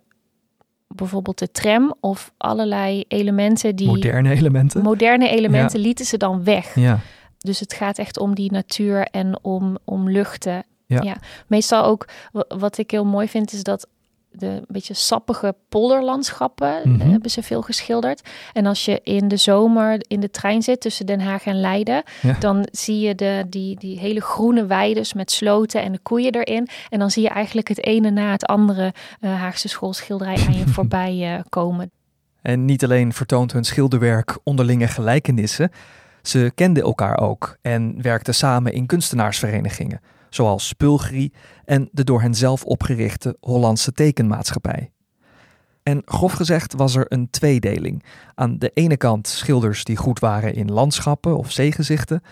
bijvoorbeeld 0.88 1.38
de 1.38 1.50
tram 1.50 1.94
of 2.00 2.32
allerlei 2.36 3.04
elementen 3.08 3.76
die... 3.76 3.86
Moderne 3.86 4.30
elementen? 4.30 4.82
Moderne 4.82 5.28
elementen 5.28 5.80
lieten 5.80 6.04
ze 6.04 6.16
dan 6.16 6.44
weg. 6.44 6.74
Ja. 6.74 6.98
Dus 7.38 7.60
het 7.60 7.72
gaat 7.72 7.98
echt 7.98 8.18
om 8.18 8.34
die 8.34 8.52
natuur 8.52 9.06
en 9.06 9.38
om, 9.42 9.78
om 9.84 10.10
luchten 10.10 10.64
ja. 10.86 11.16
meestal 11.46 11.84
ook 11.84 12.08
wat 12.48 12.78
ik 12.78 12.90
heel 12.90 13.04
mooi 13.04 13.28
vind 13.28 13.52
is 13.52 13.62
dat 13.62 13.88
de 14.36 14.62
beetje 14.68 14.94
sappige 14.94 15.54
polderlandschappen 15.68 16.80
mm 16.84 17.02
hebben 17.04 17.30
ze 17.30 17.42
veel 17.42 17.62
geschilderd. 17.62 18.28
En 18.52 18.66
als 18.66 18.84
je 18.84 19.00
in 19.02 19.28
de 19.28 19.36
zomer 19.36 20.04
in 20.08 20.20
de 20.20 20.30
trein 20.30 20.62
zit 20.62 20.80
tussen 20.80 21.06
Den 21.06 21.20
Haag 21.20 21.44
en 21.44 21.60
Leiden, 21.60 22.02
dan 22.38 22.68
zie 22.72 23.00
je 23.00 23.14
de, 23.14 23.44
die, 23.48 23.76
die 23.76 23.98
hele 23.98 24.20
groene 24.20 24.66
weides 24.66 25.12
met 25.12 25.30
sloten 25.30 25.82
en 25.82 25.92
de 25.92 25.98
koeien 25.98 26.34
erin. 26.34 26.68
En 26.88 26.98
dan 26.98 27.10
zie 27.10 27.22
je 27.22 27.28
eigenlijk 27.28 27.68
het 27.68 27.84
ene 27.84 28.10
na 28.10 28.30
het 28.30 28.44
andere 28.44 28.92
uh, 29.20 29.40
Haagse 29.40 29.68
schoolschilderij 29.68 30.36
aan 30.46 30.58
je 30.58 30.66
voorbij 30.76 31.34
uh, 31.34 31.40
komen. 31.48 31.90
En 32.42 32.64
niet 32.64 32.84
alleen 32.84 33.12
vertoont 33.12 33.52
hun 33.52 33.64
schilderwerk 33.64 34.38
onderlinge 34.42 34.88
gelijkenissen, 34.88 35.70
ze 36.22 36.52
kenden 36.54 36.82
elkaar 36.82 37.18
ook 37.18 37.56
en 37.62 38.02
werkten 38.02 38.34
samen 38.34 38.72
in 38.72 38.86
kunstenaarsverenigingen 38.86 40.00
zoals 40.34 40.68
Spulgri 40.68 41.32
en 41.64 41.88
de 41.92 42.04
door 42.04 42.20
hen 42.20 42.34
zelf 42.34 42.64
opgerichte 42.64 43.36
Hollandse 43.40 43.92
tekenmaatschappij. 43.92 44.92
En 45.82 46.02
grof 46.04 46.32
gezegd 46.32 46.74
was 46.74 46.94
er 46.94 47.06
een 47.08 47.30
tweedeling. 47.30 48.04
Aan 48.34 48.58
de 48.58 48.70
ene 48.74 48.96
kant 48.96 49.28
schilders 49.28 49.84
die 49.84 49.96
goed 49.96 50.18
waren 50.18 50.54
in 50.54 50.72
landschappen 50.72 51.36
of 51.36 51.50
zeegezichten, 51.52 52.22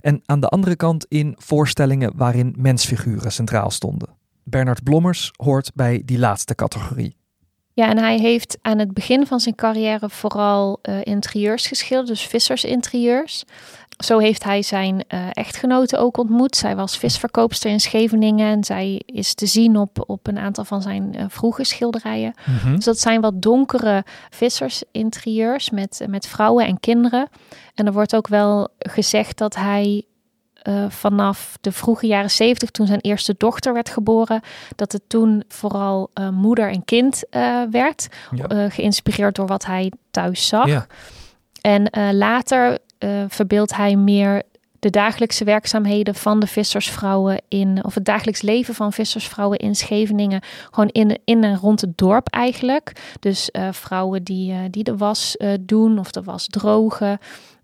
en 0.00 0.22
aan 0.24 0.40
de 0.40 0.48
andere 0.48 0.76
kant 0.76 1.06
in 1.08 1.34
voorstellingen 1.38 2.12
waarin 2.16 2.54
mensfiguren 2.58 3.32
centraal 3.32 3.70
stonden. 3.70 4.08
Bernard 4.44 4.82
Blommers 4.82 5.30
hoort 5.36 5.70
bij 5.74 6.02
die 6.04 6.18
laatste 6.18 6.54
categorie. 6.54 7.16
Ja, 7.72 7.88
en 7.88 7.98
hij 7.98 8.18
heeft 8.18 8.58
aan 8.62 8.78
het 8.78 8.94
begin 8.94 9.26
van 9.26 9.40
zijn 9.40 9.54
carrière 9.54 10.10
vooral 10.10 10.78
uh, 10.82 10.98
interieurs 11.02 11.66
geschilderd, 11.66 12.08
dus 12.08 12.26
vissersinterieurs. 12.26 13.44
Zo 14.04 14.18
heeft 14.18 14.44
hij 14.44 14.62
zijn 14.62 15.04
uh, 15.08 15.26
echtgenote 15.32 15.96
ook 15.96 16.16
ontmoet. 16.16 16.56
Zij 16.56 16.76
was 16.76 16.98
visverkoopster 16.98 17.70
in 17.70 17.80
Scheveningen 17.80 18.52
en 18.52 18.64
zij 18.64 19.02
is 19.06 19.34
te 19.34 19.46
zien 19.46 19.76
op, 19.76 20.04
op 20.06 20.26
een 20.26 20.38
aantal 20.38 20.64
van 20.64 20.82
zijn 20.82 21.14
uh, 21.16 21.24
vroege 21.28 21.64
schilderijen. 21.64 22.34
Mm 22.64 22.74
Dus 22.74 22.84
dat 22.84 22.98
zijn 22.98 23.20
wat 23.20 23.42
donkere 23.42 24.04
vissersinterieurs 24.30 25.70
met, 25.70 26.04
met 26.08 26.26
vrouwen 26.26 26.66
en 26.66 26.80
kinderen. 26.80 27.28
En 27.74 27.86
er 27.86 27.92
wordt 27.92 28.16
ook 28.16 28.28
wel 28.28 28.68
gezegd 28.78 29.38
dat 29.38 29.54
hij 29.54 30.04
uh, 30.68 30.84
vanaf 30.88 31.56
de 31.60 31.72
vroege 31.72 32.06
jaren 32.06 32.30
zeventig, 32.30 32.70
toen 32.70 32.86
zijn 32.86 33.00
eerste 33.00 33.34
dochter 33.38 33.72
werd 33.72 33.88
geboren, 33.88 34.40
dat 34.76 34.92
het 34.92 35.02
toen 35.06 35.44
vooral 35.48 36.10
uh, 36.14 36.28
moeder 36.28 36.70
en 36.70 36.84
kind 36.84 37.24
uh, 37.30 37.62
werd. 37.70 38.08
geïnspireerd 38.68 39.34
door 39.34 39.46
wat 39.46 39.66
hij 39.66 39.92
thuis 40.10 40.46
zag. 40.46 40.66
Ja. 40.66 40.86
En 41.60 41.90
later 42.16 42.78
verbeeldt 43.28 43.76
hij 43.76 43.96
meer 43.96 44.42
de 44.78 44.90
dagelijkse 44.90 45.44
werkzaamheden 45.44 46.14
van 46.14 46.40
de 46.40 46.46
vissersvrouwen 46.46 47.42
in, 47.48 47.84
of 47.84 47.94
het 47.94 48.04
dagelijks 48.04 48.42
leven 48.42 48.74
van 48.74 48.92
vissersvrouwen 48.92 49.58
in 49.58 49.74
Scheveningen, 49.74 50.42
gewoon 50.70 50.88
in, 50.88 51.18
in 51.24 51.44
en 51.44 51.56
rond 51.56 51.80
het 51.80 51.98
dorp 51.98 52.28
eigenlijk. 52.28 52.92
Dus 53.20 53.50
vrouwen 53.70 54.22
die, 54.22 54.70
die 54.70 54.84
de 54.84 54.96
was 54.96 55.36
doen 55.60 55.98
of 55.98 56.10
de 56.10 56.22
was 56.22 56.46
drogen. 56.46 57.18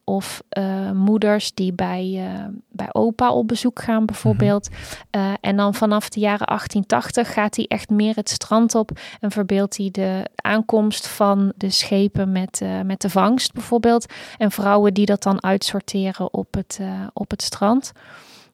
Of 0.09 0.43
uh, 0.59 0.91
moeders 0.91 1.55
die 1.55 1.73
bij, 1.73 2.11
uh, 2.15 2.45
bij 2.69 2.89
opa 2.93 3.33
op 3.33 3.49
bezoek 3.49 3.83
gaan, 3.83 4.07
bijvoorbeeld. 4.07 4.69
Uh, 5.17 5.33
en 5.41 5.57
dan 5.57 5.75
vanaf 5.75 6.09
de 6.09 6.21
jaren 6.21 6.47
1880 6.47 7.33
gaat 7.33 7.57
hij 7.57 7.67
echt 7.69 7.91
meer 7.91 8.15
het 8.15 8.29
strand 8.29 8.75
op 8.75 8.91
en 9.21 9.31
verbeeldt 9.31 9.77
hij 9.77 9.89
de 9.91 10.27
aankomst 10.35 11.09
van 11.09 11.53
de 11.57 11.71
schepen 11.71 12.33
met, 12.33 12.63
met 12.85 13.01
de 13.01 13.11
vangst, 13.11 13.53
bijvoorbeeld. 13.53 14.07
En 14.39 14.51
vrouwen 14.51 14.95
die 14.95 15.07
dat 15.07 15.23
dan 15.23 15.43
uitsorteren 15.43 16.35
op 16.35 16.55
het, 16.55 16.81
op 17.13 17.31
het 17.31 17.43
strand. 17.43 17.93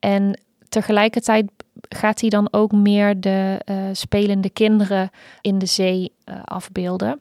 En 0.01 0.41
tegelijkertijd 0.69 1.51
gaat 1.89 2.21
hij 2.21 2.31
dan 2.31 2.49
ook 2.51 2.73
meer 2.73 3.21
de 3.21 3.59
spelende 3.93 4.51
kinderen 4.51 5.11
in 5.41 5.59
de 5.59 5.67
zee 5.67 6.13
afbeelden. 6.45 7.21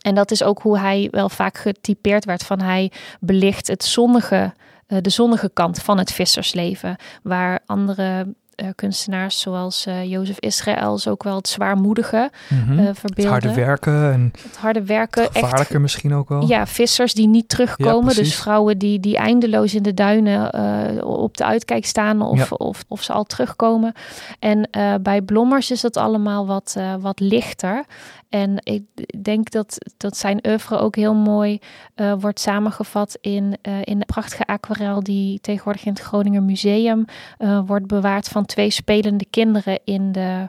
En 0.00 0.14
dat 0.14 0.30
is 0.30 0.42
ook 0.42 0.62
hoe 0.62 0.78
hij 0.78 1.08
wel 1.10 1.28
vaak 1.28 1.58
getypeerd 1.58 2.24
werd 2.24 2.42
van 2.42 2.60
hij 2.60 2.92
belicht 3.20 3.66
het 3.66 3.84
zonnige, 3.84 4.54
uh, 4.88 4.98
de 5.00 5.10
zonnige 5.10 5.50
kant 5.52 5.82
van 5.82 5.98
het 5.98 6.12
vissersleven. 6.12 6.96
Waar 7.22 7.60
andere 7.66 8.26
uh, 8.62 8.68
kunstenaars 8.74 9.40
zoals 9.40 9.86
uh, 9.86 10.04
Jozef 10.04 10.38
Israëls 10.38 11.08
ook 11.08 11.22
wel 11.22 11.36
het 11.36 11.48
zwaarmoedige 11.48 12.30
mm 12.48 12.62
-hmm. 12.66 12.78
Het 12.78 13.24
harde 13.24 13.54
werken 13.54 14.12
en 14.12 14.32
het 14.42 14.56
harde 14.56 14.84
werken. 14.84 15.22
Het 15.22 15.32
gevaarlijke 15.32 15.72
echt, 15.72 15.82
misschien 15.82 16.14
ook 16.14 16.28
wel. 16.28 16.46
Ja, 16.46 16.66
vissers 16.66 17.14
die 17.14 17.28
niet 17.28 17.48
terugkomen. 17.48 18.14
dus 18.14 18.34
vrouwen 18.34 18.78
die, 18.78 19.00
die 19.00 19.16
eindeloos 19.16 19.74
in 19.74 19.82
de 19.82 19.94
duinen 19.94 20.54
op 21.04 21.36
de 21.36 21.44
uitkijk 21.44 21.86
staan 21.86 22.22
of, 22.22 22.38
ja. 22.38 22.56
of, 22.56 22.84
of 22.88 23.02
ze 23.02 23.12
al 23.12 23.24
terugkomen. 23.24 23.92
En 24.38 24.68
bij 25.02 25.22
Blommers 25.22 25.70
is 25.70 25.80
dat 25.80 25.96
allemaal 25.96 26.46
wat, 26.46 26.76
wat 27.00 27.20
lichter. 27.20 27.84
En 28.30 28.56
ik 28.62 28.84
denk 29.22 29.50
dat, 29.50 29.78
dat 29.96 30.16
zijn 30.16 30.46
oeuvre 30.46 30.78
ook 30.78 30.96
heel 30.96 31.14
mooi 31.14 31.58
uh, 31.96 32.14
wordt 32.18 32.40
samengevat 32.40 33.18
in, 33.20 33.58
uh, 33.62 33.78
in 33.84 33.98
de 33.98 34.04
prachtige 34.04 34.46
aquarel 34.46 35.02
die 35.02 35.40
tegenwoordig 35.40 35.84
in 35.84 35.92
het 35.92 36.02
Groninger 36.02 36.42
Museum 36.42 37.04
uh, 37.38 37.60
wordt 37.66 37.86
bewaard 37.86 38.28
van 38.28 38.46
twee 38.46 38.70
spelende 38.70 39.26
kinderen 39.30 39.80
in 39.84 40.12
de. 40.12 40.46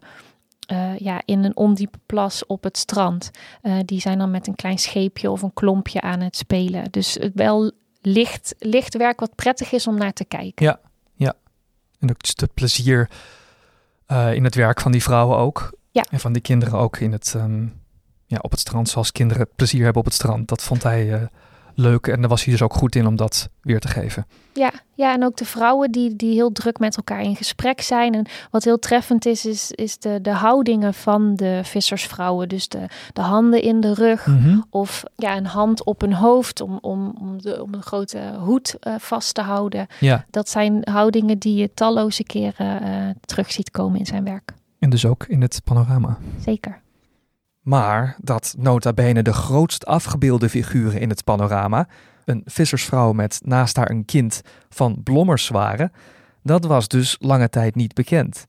ja, 0.97 1.21
in 1.25 1.43
een 1.43 1.57
ondiepe 1.57 1.97
plas 2.05 2.45
op 2.45 2.63
het 2.63 2.77
strand. 2.77 3.31
die 3.85 3.99
zijn 3.99 4.17
dan 4.17 4.31
met 4.31 4.47
een 4.47 4.55
klein 4.55 4.77
scheepje 4.77 5.31
of 5.31 5.41
een 5.41 5.53
klompje 5.53 6.01
aan 6.01 6.19
het 6.19 6.35
spelen. 6.35 6.91
Dus 6.91 7.13
het 7.13 7.31
wel 7.33 7.71
licht, 8.01 8.55
licht 8.59 8.97
werk 8.97 9.19
wat 9.19 9.35
prettig 9.35 9.71
is 9.71 9.87
om 9.87 9.97
naar 9.97 10.13
te 10.13 10.25
kijken. 10.25 10.65
Ja, 10.65 10.79
ja. 11.13 11.33
En 11.99 12.09
ook 12.09 12.21
het 12.21 12.53
plezier 12.53 13.09
in 14.33 14.43
het 14.43 14.55
werk 14.55 14.81
van 14.81 14.91
die 14.91 15.03
vrouwen 15.03 15.37
ook. 15.37 15.79
Ja. 15.91 16.05
En 16.09 16.19
van 16.19 16.33
die 16.33 16.41
kinderen 16.41 16.79
ook 16.79 16.97
in 16.97 17.11
het, 17.11 17.33
ehm, 17.35 17.65
ja, 18.25 18.37
op 18.41 18.51
het 18.51 18.59
strand, 18.59 18.89
zoals 18.89 19.11
kinderen 19.11 19.47
plezier 19.55 19.83
hebben 19.83 20.01
op 20.01 20.07
het 20.07 20.15
strand. 20.17 20.47
Dat 20.47 20.63
vond 20.63 20.83
hij 20.83 21.07
uh, 21.07 21.21
leuk 21.75 22.07
en 22.07 22.19
daar 22.19 22.29
was 22.29 22.43
hij 22.43 22.53
dus 22.53 22.61
ook 22.61 22.73
goed 22.73 22.95
in 22.95 23.07
om 23.07 23.15
dat 23.15 23.49
weer 23.61 23.79
te 23.79 23.87
geven. 23.87 24.25
Ja, 24.53 24.71
ja 24.93 25.13
en 25.13 25.23
ook 25.23 25.37
de 25.37 25.45
vrouwen 25.45 25.91
die, 25.91 26.15
die 26.15 26.33
heel 26.33 26.51
druk 26.51 26.79
met 26.79 26.97
elkaar 26.97 27.21
in 27.21 27.35
gesprek 27.35 27.81
zijn. 27.81 28.13
En 28.13 28.25
wat 28.51 28.63
heel 28.63 28.79
treffend 28.79 29.25
is, 29.25 29.45
is, 29.45 29.71
is 29.71 29.97
de, 29.97 30.19
de 30.21 30.31
houdingen 30.31 30.93
van 30.93 31.35
de 31.35 31.61
vissersvrouwen. 31.63 32.49
Dus 32.49 32.67
de, 32.67 32.85
de 33.13 33.21
handen 33.21 33.61
in 33.61 33.79
de 33.79 33.93
rug 33.93 34.25
mhm. 34.25 34.59
of 34.69 35.03
ja, 35.15 35.37
een 35.37 35.45
hand 35.45 35.83
op 35.83 36.01
hun 36.01 36.13
hoofd 36.13 36.61
om, 36.61 36.77
om, 36.81 37.15
om, 37.19 37.41
de, 37.41 37.63
om 37.63 37.73
een 37.73 37.83
grote 37.83 38.19
hoed 38.39 38.75
uh, 38.87 38.93
vast 38.97 39.33
te 39.33 39.41
houden. 39.41 39.87
Ja. 39.99 40.25
Dat 40.29 40.49
zijn 40.49 40.81
houdingen 40.83 41.37
die 41.37 41.55
je 41.55 41.73
talloze 41.73 42.23
keren 42.23 42.83
uh, 42.83 43.09
terug 43.25 43.51
ziet 43.51 43.71
komen 43.71 43.99
in 43.99 44.05
zijn 44.05 44.23
werk. 44.23 44.53
En 44.81 44.89
dus 44.89 45.05
ook 45.05 45.25
in 45.25 45.41
het 45.41 45.61
panorama. 45.63 46.17
Zeker. 46.39 46.81
Maar 47.61 48.15
dat 48.19 48.55
nota 48.57 48.93
bene 48.93 49.21
de 49.21 49.33
grootst 49.33 49.85
afgebeelde 49.85 50.49
figuren 50.49 51.01
in 51.01 51.09
het 51.09 51.23
panorama, 51.23 51.87
een 52.25 52.41
vissersvrouw 52.45 53.11
met 53.11 53.39
naast 53.43 53.75
haar 53.75 53.89
een 53.89 54.05
kind 54.05 54.41
van 54.69 55.03
blommers 55.03 55.49
waren, 55.49 55.91
dat 56.43 56.65
was 56.65 56.87
dus 56.87 57.15
lange 57.19 57.49
tijd 57.49 57.75
niet 57.75 57.93
bekend. 57.93 58.45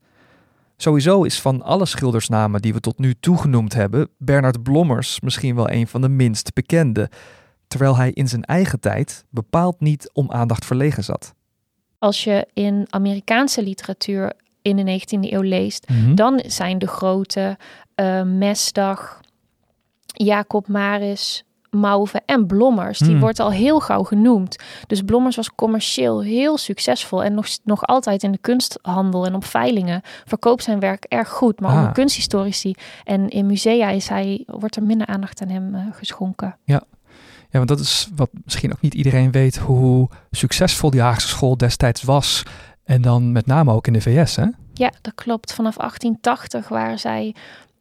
Sowieso 0.76 1.22
is 1.22 1.40
van 1.40 1.62
alle 1.62 1.86
schildersnamen 1.86 2.62
die 2.62 2.72
we 2.72 2.80
tot 2.80 2.98
nu 2.98 3.14
toe 3.20 3.38
genoemd 3.38 3.74
hebben, 3.74 4.08
Bernard 4.18 4.62
Blommers 4.62 5.20
misschien 5.20 5.54
wel 5.54 5.70
een 5.70 5.86
van 5.86 6.00
de 6.00 6.08
minst 6.08 6.54
bekende, 6.54 7.10
terwijl 7.66 7.96
hij 7.96 8.10
in 8.10 8.28
zijn 8.28 8.44
eigen 8.44 8.80
tijd 8.80 9.24
bepaald 9.30 9.80
niet 9.80 10.10
om 10.12 10.30
aandacht 10.30 10.64
verlegen 10.64 11.04
zat. 11.04 11.34
Als 11.98 12.24
je 12.24 12.46
in 12.52 12.86
Amerikaanse 12.90 13.62
literatuur 13.62 14.32
in 14.62 14.76
de 14.76 15.00
19e 15.00 15.33
eeuw 15.33 15.40
leest, 15.40 15.88
mhm. 15.88 16.14
dan 16.14 16.42
zijn 16.47 16.78
de 16.78 16.87
grote 16.87 17.57
uh, 17.97 18.23
Mesdag, 18.23 19.21
Jacob 20.07 20.69
Maris, 20.69 21.45
Mauve 21.71 22.23
en 22.26 22.47
Blommers. 22.47 22.99
Die 22.99 23.11
hmm. 23.11 23.21
wordt 23.21 23.40
al 23.40 23.50
heel 23.50 23.81
gauw 23.81 24.02
genoemd. 24.02 24.57
Dus 24.87 25.02
Blommers 25.02 25.37
was 25.37 25.54
commercieel 25.54 26.23
heel 26.23 26.59
succesvol 26.59 27.25
en 27.25 27.35
nog, 27.35 27.47
nog 27.64 27.85
altijd 27.85 28.23
in 28.23 28.33
de 28.33 28.38
kunsthandel 28.38 29.26
en 29.26 29.35
op 29.35 29.45
veilingen 29.45 30.00
verkoopt 30.25 30.62
zijn 30.62 30.81
werk 30.81 31.04
erg 31.04 31.28
goed. 31.28 31.61
Maar 31.61 31.87
ah. 31.87 31.92
kunsthistorici 31.92 32.75
en 33.04 33.28
in 33.28 33.47
musea 33.47 33.88
is 33.88 34.09
hij, 34.09 34.45
wordt 34.47 34.76
er 34.76 34.83
minder 34.83 35.07
aandacht 35.07 35.42
aan 35.42 35.49
hem 35.49 35.75
uh, 35.75 35.81
geschonken. 35.92 36.57
Ja. 36.64 36.83
Ja, 37.50 37.59
want 37.59 37.69
dat 37.69 37.81
is 37.81 38.09
wat 38.16 38.31
misschien 38.45 38.73
ook 38.73 38.81
niet 38.81 38.95
iedereen 38.95 39.31
weet 39.31 39.57
hoe 39.57 40.09
succesvol 40.31 40.90
die 40.90 41.00
Haagse 41.00 41.28
school 41.28 41.57
destijds 41.57 42.02
was. 42.02 42.42
En 42.84 43.02
dan 43.02 43.32
met 43.32 43.46
name 43.46 43.72
ook 43.72 43.86
in 43.86 43.92
de 43.92 44.00
VS, 44.00 44.36
hè? 44.36 44.46
Ja, 44.72 44.92
dat 45.00 45.14
klopt. 45.14 45.52
Vanaf 45.52 45.76
1880 45.76 46.68
waren 46.68 46.98
zij 46.98 47.34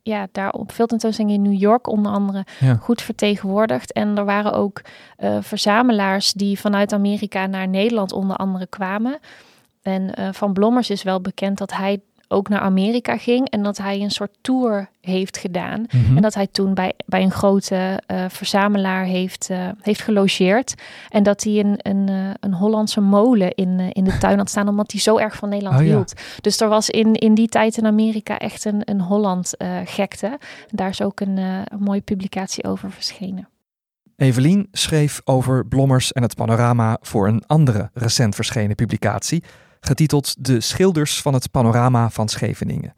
ja, 0.04 0.28
daar 0.32 0.52
op 0.52 0.72
veel 0.72 0.86
tentoonstellingen 0.86 1.44
in 1.44 1.52
New 1.52 1.62
York 1.62 1.88
onder 1.88 2.12
andere 2.12 2.46
goed 2.80 3.02
vertegenwoordigd. 3.02 3.94
En 3.94 4.18
er 4.18 4.26
waren 4.26 4.54
ook 4.54 4.82
uh, 5.20 5.38
verzamelaars 5.42 6.34
die 6.34 6.60
vanuit 6.60 6.94
Amerika 6.94 7.46
naar 7.46 7.68
Nederland 7.68 8.12
onder 8.12 8.36
andere 8.36 8.68
kwamen. 8.68 9.20
En 9.82 10.20
uh, 10.20 10.28
Van 10.32 10.54
Blommers 10.54 10.90
is 10.90 11.04
wel 11.04 11.22
bekend 11.22 11.58
dat 11.58 11.74
hij 11.74 12.02
ook 12.32 12.50
naar 12.50 12.60
Amerika 12.60 13.18
ging 13.18 13.50
en 13.50 13.64
dat 13.64 13.78
hij 13.78 14.02
een 14.02 14.12
soort 14.12 14.38
tour 14.42 14.90
heeft 15.02 15.38
gedaan. 15.38 15.86
Mhm. 15.92 16.16
En 16.16 16.22
dat 16.22 16.34
hij 16.34 16.48
toen 16.48 16.74
bij, 16.74 16.94
bij 17.06 17.22
een 17.22 17.32
grote 17.32 18.02
uh, 18.08 18.26
verzamelaar 18.30 19.06
heeft, 19.06 19.50
uh, 19.52 19.68
heeft 19.82 20.02
gelogeerd. 20.02 20.74
En 21.10 21.24
dat 21.24 21.44
hij 21.44 21.60
een, 21.60 21.76
een, 21.78 22.10
uh, 22.10 22.30
een 22.40 22.54
Hollandse 22.54 23.02
molen 23.02 23.52
in, 23.52 23.80
in 23.80 24.04
de 24.04 24.18
tuin 24.18 24.38
had 24.38 24.50
staan, 24.50 24.68
omdat 24.68 24.92
hij 24.92 25.02
zo 25.02 25.18
erg 25.18 25.36
van 25.36 25.50
Nederland 25.50 25.80
oh, 25.80 25.86
hield. 25.86 26.14
Ja. 26.16 26.24
Dus 26.42 26.60
er 26.60 26.70
was 26.70 26.90
in, 26.90 27.14
in 27.14 27.34
die 27.34 27.48
tijd 27.48 27.78
in 27.78 27.86
Amerika 27.86 28.38
echt 28.38 28.66
een, 28.66 28.82
een 28.84 29.02
Holland 29.02 29.54
gekte. 29.86 30.40
Daar 30.70 30.90
is 30.90 31.02
ook 31.02 31.20
een, 31.20 31.38
een 31.38 31.80
mooie 31.80 32.02
publicatie 32.02 32.64
over 32.64 32.92
verschenen. 32.92 33.48
Evelien 34.22 34.68
schreef 34.72 35.22
over 35.24 35.66
Blommers 35.66 36.12
en 36.12 36.22
het 36.22 36.36
panorama 36.36 36.98
voor 37.02 37.28
een 37.28 37.44
andere 37.48 37.90
recent 37.94 38.36
verschenen 38.36 38.76
publicatie, 38.76 39.44
getiteld 39.86 40.46
De 40.46 40.62
Schilders 40.62 41.22
van 41.22 41.34
het 41.34 41.52
Panorama 41.52 42.10
van 42.10 42.30
Scheveningen. 42.30 42.94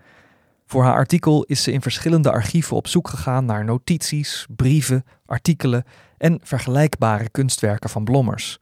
Voor 0.66 0.84
haar 0.84 0.94
artikel 0.94 1.44
is 1.44 1.64
ze 1.64 1.72
in 1.72 1.82
verschillende 1.82 2.32
archieven 2.32 2.76
op 2.76 2.88
zoek 2.88 3.08
gegaan 3.08 3.46
naar 3.46 3.66
notities, 3.66 4.46
brieven, 4.56 5.04
artikelen 5.26 5.84
en 6.18 6.40
vergelijkbare 6.44 7.30
kunstwerken 7.30 7.90
van 7.90 8.04
Blommers. 8.04 8.60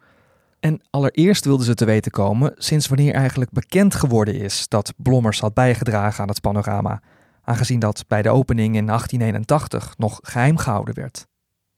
En 0.60 0.82
allereerst 0.90 1.46
wilde 1.46 1.64
ze 1.64 1.74
te 1.74 1.86
weten 1.86 2.12
komen 2.12 2.54
sinds 2.56 2.88
wanneer 2.88 3.14
eigenlijk 3.14 3.52
bekend 3.52 3.96
geworden 3.96 4.36
is 4.36 4.68
dat 4.68 4.94
Blommers 4.98 5.40
had 5.40 5.54
bijgedragen 5.54 6.22
aan 6.22 6.30
het 6.30 6.42
panorama, 6.42 7.02
aangezien 7.44 7.80
dat 7.80 8.04
bij 8.08 8.22
de 8.22 8.30
opening 8.30 8.76
in 8.76 8.86
1881 8.86 9.94
nog 9.98 10.20
geheim 10.22 10.58
gehouden 10.58 10.96
werd. 10.96 11.28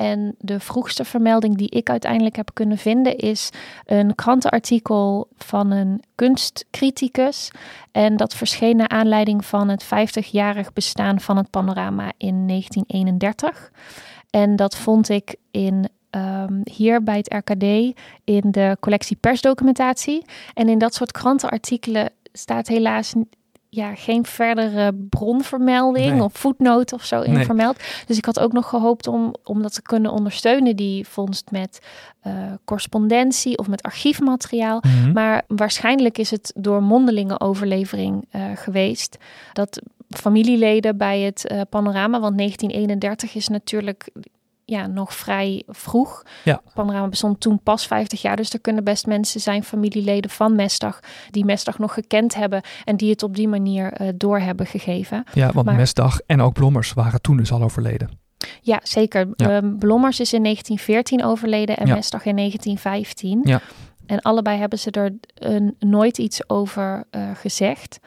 En 0.03 0.35
de 0.39 0.59
vroegste 0.59 1.05
vermelding 1.05 1.57
die 1.57 1.69
ik 1.69 1.89
uiteindelijk 1.89 2.35
heb 2.35 2.49
kunnen 2.53 2.77
vinden 2.77 3.17
is 3.17 3.49
een 3.85 4.15
krantenartikel 4.15 5.27
van 5.37 5.71
een 5.71 6.03
kunstcriticus. 6.15 7.51
En 7.91 8.17
dat 8.17 8.33
verscheen 8.33 8.75
naar 8.75 8.87
aanleiding 8.87 9.45
van 9.45 9.69
het 9.69 9.85
50-jarig 9.85 10.73
bestaan 10.73 11.19
van 11.19 11.37
het 11.37 11.49
panorama 11.49 12.11
in 12.17 12.47
1931. 12.47 13.71
En 14.29 14.55
dat 14.55 14.77
vond 14.77 15.09
ik 15.09 15.35
in 15.51 15.89
um, 16.11 16.61
hier 16.63 17.03
bij 17.03 17.17
het 17.17 17.33
RKD 17.33 17.63
in 18.23 18.51
de 18.51 18.77
collectie 18.79 19.17
persdocumentatie. 19.19 20.25
En 20.53 20.69
in 20.69 20.77
dat 20.77 20.93
soort 20.93 21.11
krantenartikelen 21.11 22.09
staat 22.33 22.67
helaas 22.67 23.13
ja, 23.75 23.95
geen 23.95 24.25
verdere 24.25 24.93
bronvermelding 24.93 26.21
of 26.21 26.33
voetnoot 26.33 26.93
of 26.93 27.05
zo 27.05 27.21
in 27.21 27.45
vermeld. 27.45 27.79
Dus 28.05 28.17
ik 28.17 28.25
had 28.25 28.39
ook 28.39 28.51
nog 28.51 28.69
gehoopt 28.69 29.07
om, 29.07 29.35
om 29.43 29.61
dat 29.61 29.73
te 29.73 29.81
kunnen 29.81 30.11
ondersteunen, 30.11 30.75
die 30.75 31.07
vondst 31.07 31.51
met 31.51 31.79
uh, 32.27 32.33
correspondentie 32.65 33.57
of 33.57 33.67
met 33.67 33.81
archiefmateriaal. 33.81 34.81
Mhm. 34.81 35.11
Maar 35.11 35.43
waarschijnlijk 35.47 36.17
is 36.17 36.31
het 36.31 36.53
door 36.55 36.83
mondelinge 36.83 37.39
overlevering 37.39 38.25
uh, 38.31 38.41
geweest 38.55 39.17
dat 39.53 39.81
familieleden 40.09 40.97
bij 40.97 41.19
het 41.19 41.45
uh, 41.51 41.61
panorama, 41.69 42.19
want 42.19 42.37
1931 42.37 43.35
is 43.35 43.47
natuurlijk 43.47 44.09
ja, 44.73 44.87
nog 44.87 45.13
vrij 45.13 45.63
vroeg. 45.67 46.23
Ja. 46.43 46.61
Panorama 46.73 47.07
bestond 47.07 47.39
toen 47.39 47.59
pas 47.63 47.87
50 47.87 48.21
jaar. 48.21 48.35
Dus 48.35 48.53
er 48.53 48.61
kunnen 48.61 48.83
best 48.83 49.05
mensen 49.05 49.41
zijn, 49.41 49.63
familieleden 49.63 50.29
van 50.29 50.55
Mestdag, 50.55 50.99
die 51.29 51.45
Mestdag 51.45 51.79
nog 51.79 51.93
gekend 51.93 52.35
hebben 52.35 52.61
en 52.83 52.97
die 52.97 53.09
het 53.09 53.23
op 53.23 53.35
die 53.35 53.47
manier 53.47 54.01
uh, 54.01 54.07
door 54.15 54.39
hebben 54.39 54.65
gegeven. 54.65 55.23
Ja, 55.33 55.51
want 55.51 55.65
maar, 55.65 55.75
Mestdag 55.75 56.19
en 56.25 56.41
ook 56.41 56.53
Blommers 56.53 56.93
waren 56.93 57.21
toen 57.21 57.37
dus 57.37 57.51
al 57.51 57.63
overleden. 57.63 58.09
Ja, 58.61 58.79
zeker. 58.83 59.27
Ja. 59.35 59.49
Ehm, 59.49 59.77
Blommers 59.77 60.19
is 60.19 60.33
in 60.33 60.43
1914 60.43 61.23
overleden 61.23 61.77
en 61.77 61.87
ja. 61.87 61.95
Mestdag 61.95 62.25
in 62.25 62.35
1915. 62.35 63.41
Ja. 63.43 63.61
En 64.05 64.21
allebei 64.21 64.57
hebben 64.57 64.79
ze 64.79 64.91
er 64.91 65.13
uh, 65.39 65.69
nooit 65.79 66.17
iets 66.17 66.49
over 66.49 67.03
uh, 67.11 67.29
gezegd. 67.33 67.99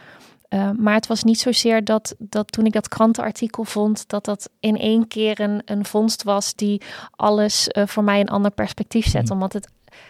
Uh, 0.48 0.70
maar 0.78 0.94
het 0.94 1.06
was 1.06 1.24
niet 1.24 1.38
zozeer 1.38 1.84
dat, 1.84 2.14
dat 2.18 2.52
toen 2.52 2.66
ik 2.66 2.72
dat 2.72 2.88
krantenartikel 2.88 3.64
vond, 3.64 4.08
dat 4.08 4.24
dat 4.24 4.50
in 4.60 4.76
één 4.76 5.08
keer 5.08 5.40
een, 5.40 5.62
een 5.64 5.84
vondst 5.84 6.22
was 6.22 6.54
die 6.54 6.82
alles 7.10 7.68
uh, 7.68 7.86
voor 7.86 8.04
mij 8.04 8.20
een 8.20 8.28
ander 8.28 8.50
perspectief 8.50 9.06
zet. 9.06 9.24
Mm. 9.24 9.32
Omdat 9.32 9.52
het, 9.52 9.68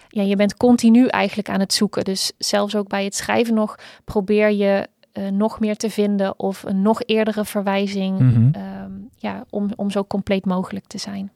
ja, 0.08 0.22
je 0.22 0.36
bent 0.36 0.56
continu 0.56 1.06
eigenlijk 1.06 1.48
aan 1.48 1.60
het 1.60 1.72
zoeken. 1.72 2.04
Dus 2.04 2.32
zelfs 2.38 2.76
ook 2.76 2.88
bij 2.88 3.04
het 3.04 3.14
schrijven 3.14 3.54
nog 3.54 3.78
probeer 4.04 4.50
je 4.50 4.88
uh, 5.12 5.28
nog 5.28 5.60
meer 5.60 5.76
te 5.76 5.90
vinden 5.90 6.38
of 6.38 6.62
een 6.62 6.82
nog 6.82 7.02
eerdere 7.04 7.44
verwijzing 7.44 8.18
mm 8.18 8.34
-hmm. 8.34 9.10
ja, 9.16 9.44
om, 9.50 9.70
om 9.76 9.90
zo 9.90 10.04
compleet 10.04 10.44
mogelijk 10.44 10.86
te 10.86 10.98
zijn. 10.98 11.30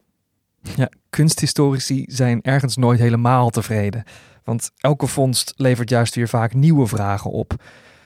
Ja, 0.75 0.89
kunsthistorici 1.09 2.03
zijn 2.07 2.41
ergens 2.41 2.75
nooit 2.75 2.99
helemaal 2.99 3.49
tevreden. 3.49 4.03
Want 4.43 4.71
elke 4.77 5.07
vondst 5.07 5.53
levert 5.55 5.89
juist 5.89 6.15
weer 6.15 6.27
vaak 6.27 6.53
nieuwe 6.53 6.87
vragen 6.87 7.31
op. 7.31 7.53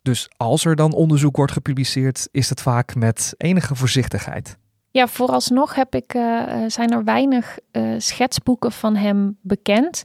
Dus 0.05 0.29
als 0.38 0.65
er 0.65 0.75
dan 0.75 0.93
onderzoek 0.93 1.35
wordt 1.35 1.51
gepubliceerd, 1.51 2.27
is 2.31 2.50
het 2.50 2.62
vaak 2.62 2.95
met 2.95 3.33
enige 3.38 3.75
voorzichtigheid. 3.75 4.57
Ja, 4.91 5.07
vooralsnog 5.07 5.75
heb 5.75 5.95
ik, 5.95 6.13
uh, 6.13 6.43
zijn 6.67 6.89
er 6.89 7.03
weinig 7.03 7.57
uh, 7.71 7.93
schetsboeken 7.97 8.71
van 8.71 8.95
hem 8.95 9.38
bekend. 9.41 10.03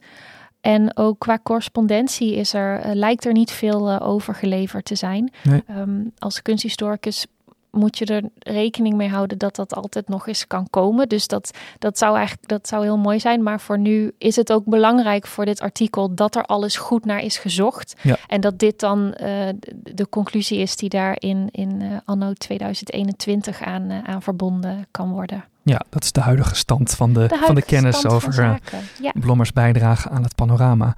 En 0.61 0.97
ook 0.97 1.19
qua 1.19 1.39
correspondentie 1.43 2.35
is 2.35 2.55
er, 2.55 2.95
lijkt 2.95 3.25
er 3.25 3.33
niet 3.33 3.51
veel 3.51 4.01
over 4.01 4.35
geleverd 4.35 4.85
te 4.85 4.95
zijn. 4.95 5.33
Nee. 5.43 5.63
Um, 5.79 6.13
als 6.19 6.43
kunsthistoricus 6.43 7.27
moet 7.71 7.99
je 7.99 8.05
er 8.05 8.23
rekening 8.39 8.97
mee 8.97 9.09
houden 9.09 9.39
dat 9.39 9.57
dat 9.57 9.75
altijd 9.75 10.09
nog 10.09 10.27
eens 10.27 10.47
kan 10.47 10.71
komen. 10.71 11.09
Dus 11.09 11.27
dat, 11.27 11.51
dat 11.79 11.99
zou 11.99 12.17
eigenlijk 12.17 12.49
dat 12.49 12.69
zou 12.69 12.83
heel 12.83 12.99
mooi 12.99 13.21
zijn. 13.21 13.43
Maar 13.43 13.61
voor 13.61 13.79
nu 13.79 14.13
is 14.19 14.37
het 14.37 14.53
ook 14.53 14.65
belangrijk 14.65 15.27
voor 15.27 15.45
dit 15.45 15.61
artikel 15.61 16.15
dat 16.15 16.35
er 16.35 16.45
alles 16.45 16.77
goed 16.77 17.05
naar 17.05 17.21
is 17.21 17.39
gezocht. 17.39 17.95
Ja. 18.03 18.17
En 18.27 18.41
dat 18.41 18.59
dit 18.59 18.81
dan 18.81 19.07
uh, 19.07 19.49
de 19.83 20.09
conclusie 20.11 20.59
is 20.59 20.77
die 20.77 20.89
daar 20.89 21.17
in, 21.19 21.49
in 21.51 21.81
uh, 21.81 21.97
anno 22.05 22.33
2021 22.33 23.63
aan, 23.63 23.91
uh, 23.91 23.99
aan 24.05 24.23
verbonden 24.23 24.87
kan 24.91 25.11
worden. 25.11 25.45
Ja, 25.63 25.81
dat 25.89 26.03
is 26.05 26.13
de 26.13 26.21
huidige 26.21 26.55
stand 26.55 26.91
van 26.91 27.13
de, 27.13 27.27
de 27.27 27.43
van 27.47 27.55
de 27.55 27.63
kennis 27.63 28.07
over 28.07 28.61
ja. 29.01 29.13
Blommers 29.13 29.53
bijdrage 29.53 30.09
aan 30.09 30.23
het 30.23 30.35
panorama. 30.35 30.97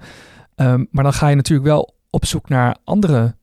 Um, 0.55 0.87
maar 0.91 1.03
dan 1.03 1.13
ga 1.13 1.27
je 1.27 1.35
natuurlijk 1.35 1.67
wel 1.67 1.93
op 2.09 2.25
zoek 2.25 2.49
naar 2.49 2.77
andere 2.83 3.35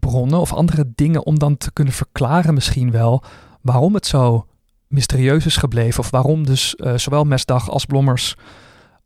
bronnen 0.00 0.40
of 0.40 0.52
andere 0.52 0.92
dingen 0.94 1.26
om 1.26 1.38
dan 1.38 1.56
te 1.56 1.72
kunnen 1.72 1.94
verklaren 1.94 2.54
misschien 2.54 2.90
wel 2.90 3.22
waarom 3.60 3.94
het 3.94 4.06
zo 4.06 4.46
mysterieus 4.86 5.46
is 5.46 5.56
gebleven. 5.56 6.00
Of 6.00 6.10
waarom 6.10 6.46
dus 6.46 6.74
uh, 6.76 6.96
zowel 6.96 7.24
Mesdag 7.24 7.70
als 7.70 7.84
Blommers 7.84 8.36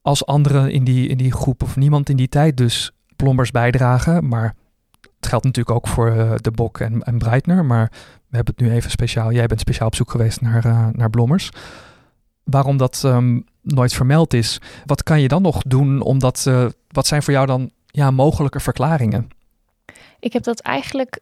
als 0.02 0.26
anderen 0.26 0.71
in 0.71 0.85
die, 0.85 1.09
in 1.09 1.16
die 1.16 1.33
groep 1.33 1.62
of 1.62 1.76
niemand 1.76 2.09
in 2.09 2.16
die 2.16 2.28
tijd 2.28 2.57
dus 2.57 2.90
Blommers 3.16 3.50
bijdragen. 3.50 4.28
Maar 4.28 4.55
het 5.16 5.26
geldt 5.26 5.45
natuurlijk 5.45 5.76
ook 5.76 5.89
voor 5.89 6.17
uh, 6.17 6.32
De 6.37 6.50
Bok 6.50 6.78
en, 6.80 7.02
en 7.02 7.19
Breitner. 7.19 7.65
Maar 7.65 7.89
we 8.28 8.37
hebben 8.37 8.54
het 8.56 8.67
nu 8.67 8.73
even 8.73 8.91
speciaal. 8.91 9.32
Jij 9.32 9.47
bent 9.47 9.60
speciaal 9.60 9.87
op 9.87 9.95
zoek 9.95 10.10
geweest 10.10 10.41
naar, 10.41 10.67
uh, 10.67 10.87
naar 10.93 11.10
Blommers. 11.10 11.50
Waarom 12.45 12.76
dat 12.76 13.02
um, 13.04 13.45
nooit 13.63 13.93
vermeld 13.93 14.34
is. 14.34 14.60
Wat 14.84 15.02
kan 15.02 15.21
je 15.21 15.28
dan 15.28 15.43
nog 15.43 15.63
doen? 15.63 16.00
Omdat, 16.00 16.50
wat 16.89 17.06
zijn 17.06 17.23
voor 17.23 17.32
jou 17.32 17.47
dan 17.47 17.71
ja, 17.87 18.10
mogelijke 18.10 18.60
verklaringen? 18.60 19.28
Ik 20.19 20.33
heb 20.33 20.43
dat 20.43 20.61
eigenlijk 20.61 21.19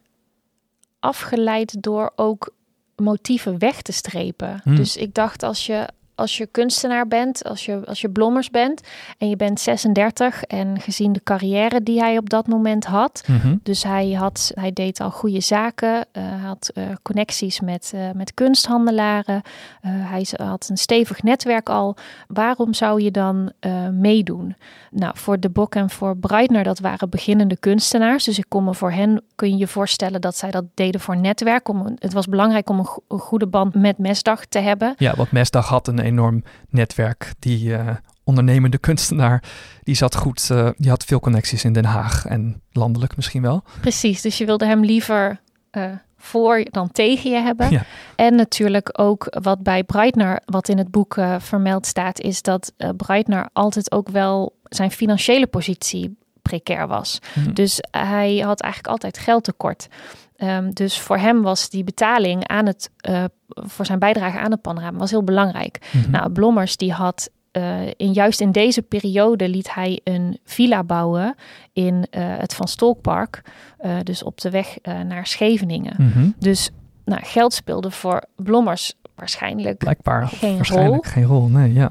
afgeleid 1.01 1.83
door 1.83 2.13
ook 2.17 2.55
motieven 2.97 3.59
weg 3.59 3.83
te 3.83 3.93
strepen. 3.93 4.61
Hmm. 4.63 4.77
Dus 4.77 4.97
ik 4.97 5.15
dacht 5.15 5.43
als 5.43 5.67
je 5.67 5.89
als 6.15 6.37
je 6.37 6.47
kunstenaar 6.47 7.09
bent, 7.09 7.45
als 7.45 7.65
je, 7.65 7.87
als 7.87 8.01
je 8.01 8.09
blommers 8.09 8.51
bent 8.51 8.81
en 9.19 9.29
je 9.29 9.37
bent 9.37 9.61
36 9.61 10.43
en 10.43 10.81
gezien 10.81 11.13
de 11.13 11.21
carrière 11.25 11.83
die 11.83 12.01
hij 12.01 12.19
op 12.19 12.31
dat 12.31 12.47
moment 12.47 12.85
had, 12.85 13.25
mhm. 13.27 13.57
dus 13.63 13.83
hij, 13.83 14.13
had, 14.13 14.53
hij 14.55 14.73
deed 14.73 15.01
al 15.01 15.11
goede 15.11 15.41
zaken, 15.41 16.07
uh, 16.13 16.45
had 16.45 16.71
uh, 16.75 16.85
connecties 17.03 17.61
met, 17.61 17.93
uh, 17.95 18.11
met 18.15 18.35
kunsthandelaren, 18.35 19.43
hij 19.81 20.27
had 20.37 20.69
een 20.71 20.77
stevig 20.77 21.23
netwerk 21.23 21.69
al. 21.69 21.97
Waarom 22.27 22.75
zou 22.75 23.03
je 23.03 23.11
dan 23.11 23.53
meedoen? 23.93 24.57
Nou, 24.91 25.13
voor 25.17 25.41
De 25.41 25.49
Bok 25.49 25.75
en 25.75 25.91
voor 25.91 26.17
Breitner, 26.17 26.65
dat 26.65 26.79
waren 26.79 27.11
beginnende 27.11 27.57
kunstenaars, 27.57 28.25
dus 28.25 28.39
ik 28.39 28.45
kon 28.49 28.65
me 28.65 28.75
voor 28.75 28.93
hen, 28.93 29.23
kun 29.35 29.51
je 29.51 29.57
je 29.57 29.67
voorstellen 29.67 30.21
dat 30.21 30.37
zij 30.37 30.51
dat 30.51 30.65
deden 30.75 31.01
voor 31.01 31.17
netwerk. 31.17 31.69
Om, 31.69 31.97
het 31.99 32.13
was 32.13 32.27
belangrijk 32.27 32.71
om 32.71 32.79
een, 32.79 32.89
een 33.09 33.19
goede 33.19 33.47
band 33.47 33.75
met 33.75 33.99
Mesdag 33.99 34.45
te 34.45 34.59
hebben. 34.59 34.95
Ja, 34.99 35.15
want 35.17 35.33
Mesdag 35.33 35.69
had 35.69 35.89
een 35.89 36.04
enorm 36.05 36.45
netwerk. 36.69 37.33
Die 37.39 37.69
uh, 37.69 37.89
ondernemende 38.25 38.79
kunstenaar, 38.79 39.43
die 39.83 39.95
zat 39.95 40.17
goed, 40.17 40.49
uh, 40.53 40.69
die 40.77 40.91
had 40.91 41.05
veel 41.05 41.21
connecties 41.21 41.65
in 41.65 41.73
Den 41.73 41.85
Haag 41.85 42.27
en 42.27 42.63
landelijk 42.73 43.17
misschien 43.17 43.43
wel. 43.43 43.63
Precies, 43.81 44.23
dus 44.23 44.39
je 44.39 44.45
wilde 44.45 44.67
hem 44.67 44.85
liever 44.85 45.41
uh, 45.73 45.85
voor 46.17 46.67
dan 46.71 46.93
tegen 46.93 47.31
je 47.31 47.41
hebben. 47.41 47.71
Ja. 47.71 47.85
En 48.17 48.35
natuurlijk 48.35 49.01
ook 49.01 49.27
wat 49.43 49.63
bij 49.63 49.85
Breitner, 49.85 50.41
wat 50.45 50.69
in 50.69 50.79
het 50.79 50.91
boek 50.91 51.17
vermeld 51.39 51.87
staat, 51.87 52.21
is 52.21 52.43
dat 52.43 52.73
Breitner 52.97 53.49
altijd 53.53 53.93
ook 53.93 54.09
wel 54.09 54.57
zijn 54.65 54.91
financiële 54.91 55.47
positie 55.47 56.17
precair 56.43 56.87
was. 56.87 57.19
Mhm. 57.35 57.53
Dus 57.53 57.79
hij 57.91 58.37
had 58.37 58.61
eigenlijk 58.61 58.93
altijd 58.93 59.19
geld 59.19 59.45
tekort. 59.45 59.89
Um, 60.49 60.73
dus 60.73 61.01
voor 61.01 61.19
hem 61.19 61.43
was 61.43 61.69
die 61.69 61.85
betaling 61.85 62.47
aan 62.49 62.67
het, 62.67 62.91
uh, 63.09 63.25
voor 63.49 63.87
zijn 63.87 63.99
bijdrage 63.99 64.39
aan 64.39 64.51
het 64.51 64.61
panorama 64.61 64.99
was 64.99 65.11
heel 65.11 65.25
belangrijk. 65.25 65.91
Mm 65.93 66.11
Nou, 66.11 66.31
Blommers 66.31 66.77
die 66.77 66.93
had 66.93 67.31
uh, 67.53 67.87
in, 67.97 68.13
juist 68.13 68.41
in 68.41 68.53
deze 68.53 68.83
periode 68.83 69.49
liet 69.49 69.75
hij 69.75 70.01
een 70.05 70.39
villa 70.45 70.85
bouwen 70.85 71.35
in 71.73 71.95
uh, 71.95 72.03
het 72.15 72.55
Van 72.55 72.69
Stolkpark, 72.69 73.43
dus 74.03 74.23
op 74.23 74.41
de 74.41 74.51
weg 74.51 74.77
naar 75.07 75.27
Scheveningen. 75.27 75.95
Mm 75.97 76.11
-hmm. 76.13 76.35
Dus 76.39 76.71
nou, 77.05 77.25
geld 77.25 77.53
speelde 77.53 77.91
voor 77.91 78.25
Blommers 78.37 78.95
waarschijnlijk 79.15 79.79
Blijkbaar 79.79 80.29
geen 80.29 80.57
waarschijnlijk 80.57 81.05
rol. 81.05 81.13
geen 81.13 81.25
rol, 81.25 81.49
nee, 81.49 81.73
ja. 81.73 81.91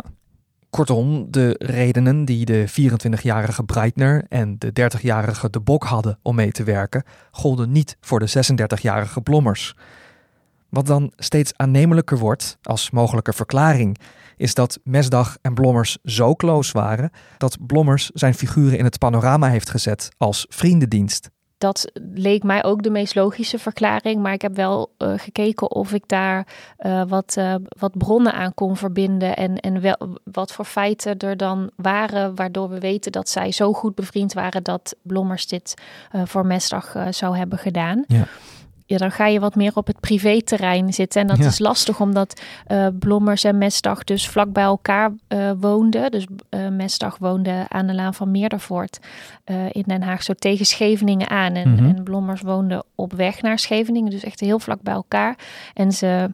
Kortom, 0.74 1.26
de 1.30 1.56
redenen 1.60 2.26
die 2.26 2.46
de 2.46 2.66
24-jarige 2.70 3.64
Breitner 3.64 4.26
en 4.30 4.56
de 4.58 4.72
30-jarige 4.82 5.50
De 5.50 5.60
Bok 5.60 5.84
hadden 5.84 6.20
om 6.22 6.36
mee 6.36 6.52
te 6.52 6.64
werken, 6.64 7.04
golden 7.32 7.72
niet 7.72 7.98
voor 8.02 8.20
de 8.20 8.30
36-jarige 8.30 9.22
Blommers. 9.22 9.76
Wat 10.70 10.86
dan 10.86 11.12
steeds 11.18 11.54
aannemelijker 11.56 12.18
wordt 12.18 12.58
als 12.62 12.92
mogelijke 12.92 13.34
verklaring, 13.34 13.98
is 14.38 14.54
dat 14.54 14.80
Mesdag 14.84 15.38
en 15.42 15.54
Blommers 15.54 15.98
zo 16.04 16.36
close 16.36 16.74
waren 16.74 17.12
dat 17.38 17.68
Blommers 17.68 18.10
zijn 18.10 18.34
figuren 18.34 18.78
in 18.78 18.84
het 18.84 18.98
panorama 18.98 19.50
heeft 19.50 19.70
gezet 19.70 20.10
als 20.18 20.46
vriendendienst 20.50 21.30
dat 21.64 21.92
leek 22.14 22.44
mij 22.44 22.64
ook 22.64 22.84
de 22.84 22.90
meest 22.90 23.16
logische 23.16 23.60
verklaring. 23.60 24.22
Maar 24.22 24.34
ik 24.34 24.42
heb 24.42 24.56
wel 24.56 24.92
uh, 24.98 25.14
gekeken 25.18 25.72
of 25.72 25.94
ik 25.94 26.04
daar 26.08 26.48
uh, 26.80 27.04
wat, 27.08 27.36
uh, 27.38 27.56
wat 27.80 27.98
bronnen 27.98 28.34
aan 28.34 28.54
kon 28.54 28.78
verbinden. 28.78 29.36
En, 29.36 29.60
en 29.60 29.82
wel, 29.82 30.18
wat 30.24 30.52
voor 30.52 30.66
feiten 30.66 31.18
er 31.18 31.38
dan 31.38 31.72
waren. 31.76 32.36
Waardoor 32.36 32.70
we 32.70 32.80
weten 32.80 33.12
dat 33.12 33.30
zij 33.30 33.52
zo 33.52 33.74
goed 33.74 33.96
bevriend 33.96 34.34
waren 34.34 34.64
dat 34.64 34.96
Blommers 35.02 35.48
dit 35.48 35.74
voor 36.24 36.46
Mesdag 36.46 36.96
zou 37.10 37.38
hebben 37.38 37.58
gedaan. 37.58 38.04
Ja 38.08 38.28
ja, 38.86 38.98
dan 38.98 39.12
ga 39.12 39.28
je 39.28 39.40
wat 39.40 39.56
meer 39.56 39.72
op 39.76 39.88
het 39.88 40.00
privéterrein 40.00 40.94
zitten. 40.94 41.22
En 41.22 41.28
dat 41.28 41.40
is 41.40 41.60
lastig 41.60 42.00
omdat 42.00 42.42
uh, 42.68 42.88
Blommers 43.00 43.44
en 43.44 43.58
Mesdag 43.58 44.04
dus 44.04 44.28
vlak 44.28 44.54
bij 44.54 44.64
elkaar 44.64 45.12
uh, 45.28 45.52
woonden. 45.60 46.12
Dus 46.12 46.26
uh, 46.50 46.68
Mesdag 46.68 47.18
woonde 47.18 47.66
aan 47.68 47.88
de 47.88 47.94
Laan 47.94 48.14
van 48.14 48.32
Meerdervoort 48.32 49.00
in 49.72 49.84
Den 49.86 50.02
Haag, 50.04 50.24
zo 50.24 50.34
tegen 50.34 50.66
Scheveningen 50.66 51.30
aan. 51.30 51.54
En, 51.54 51.70
mm 51.70 51.82
en 51.84 52.04
Blommers 52.04 52.42
woonde 52.42 52.84
op 52.96 53.14
weg 53.14 53.42
naar 53.42 53.60
Scheveningen, 53.60 54.10
dus 54.10 54.24
echt 54.24 54.40
heel 54.40 54.60
vlak 54.60 54.82
bij 54.82 54.94
elkaar. 54.94 55.38
En 55.74 55.92
ze 55.92 56.30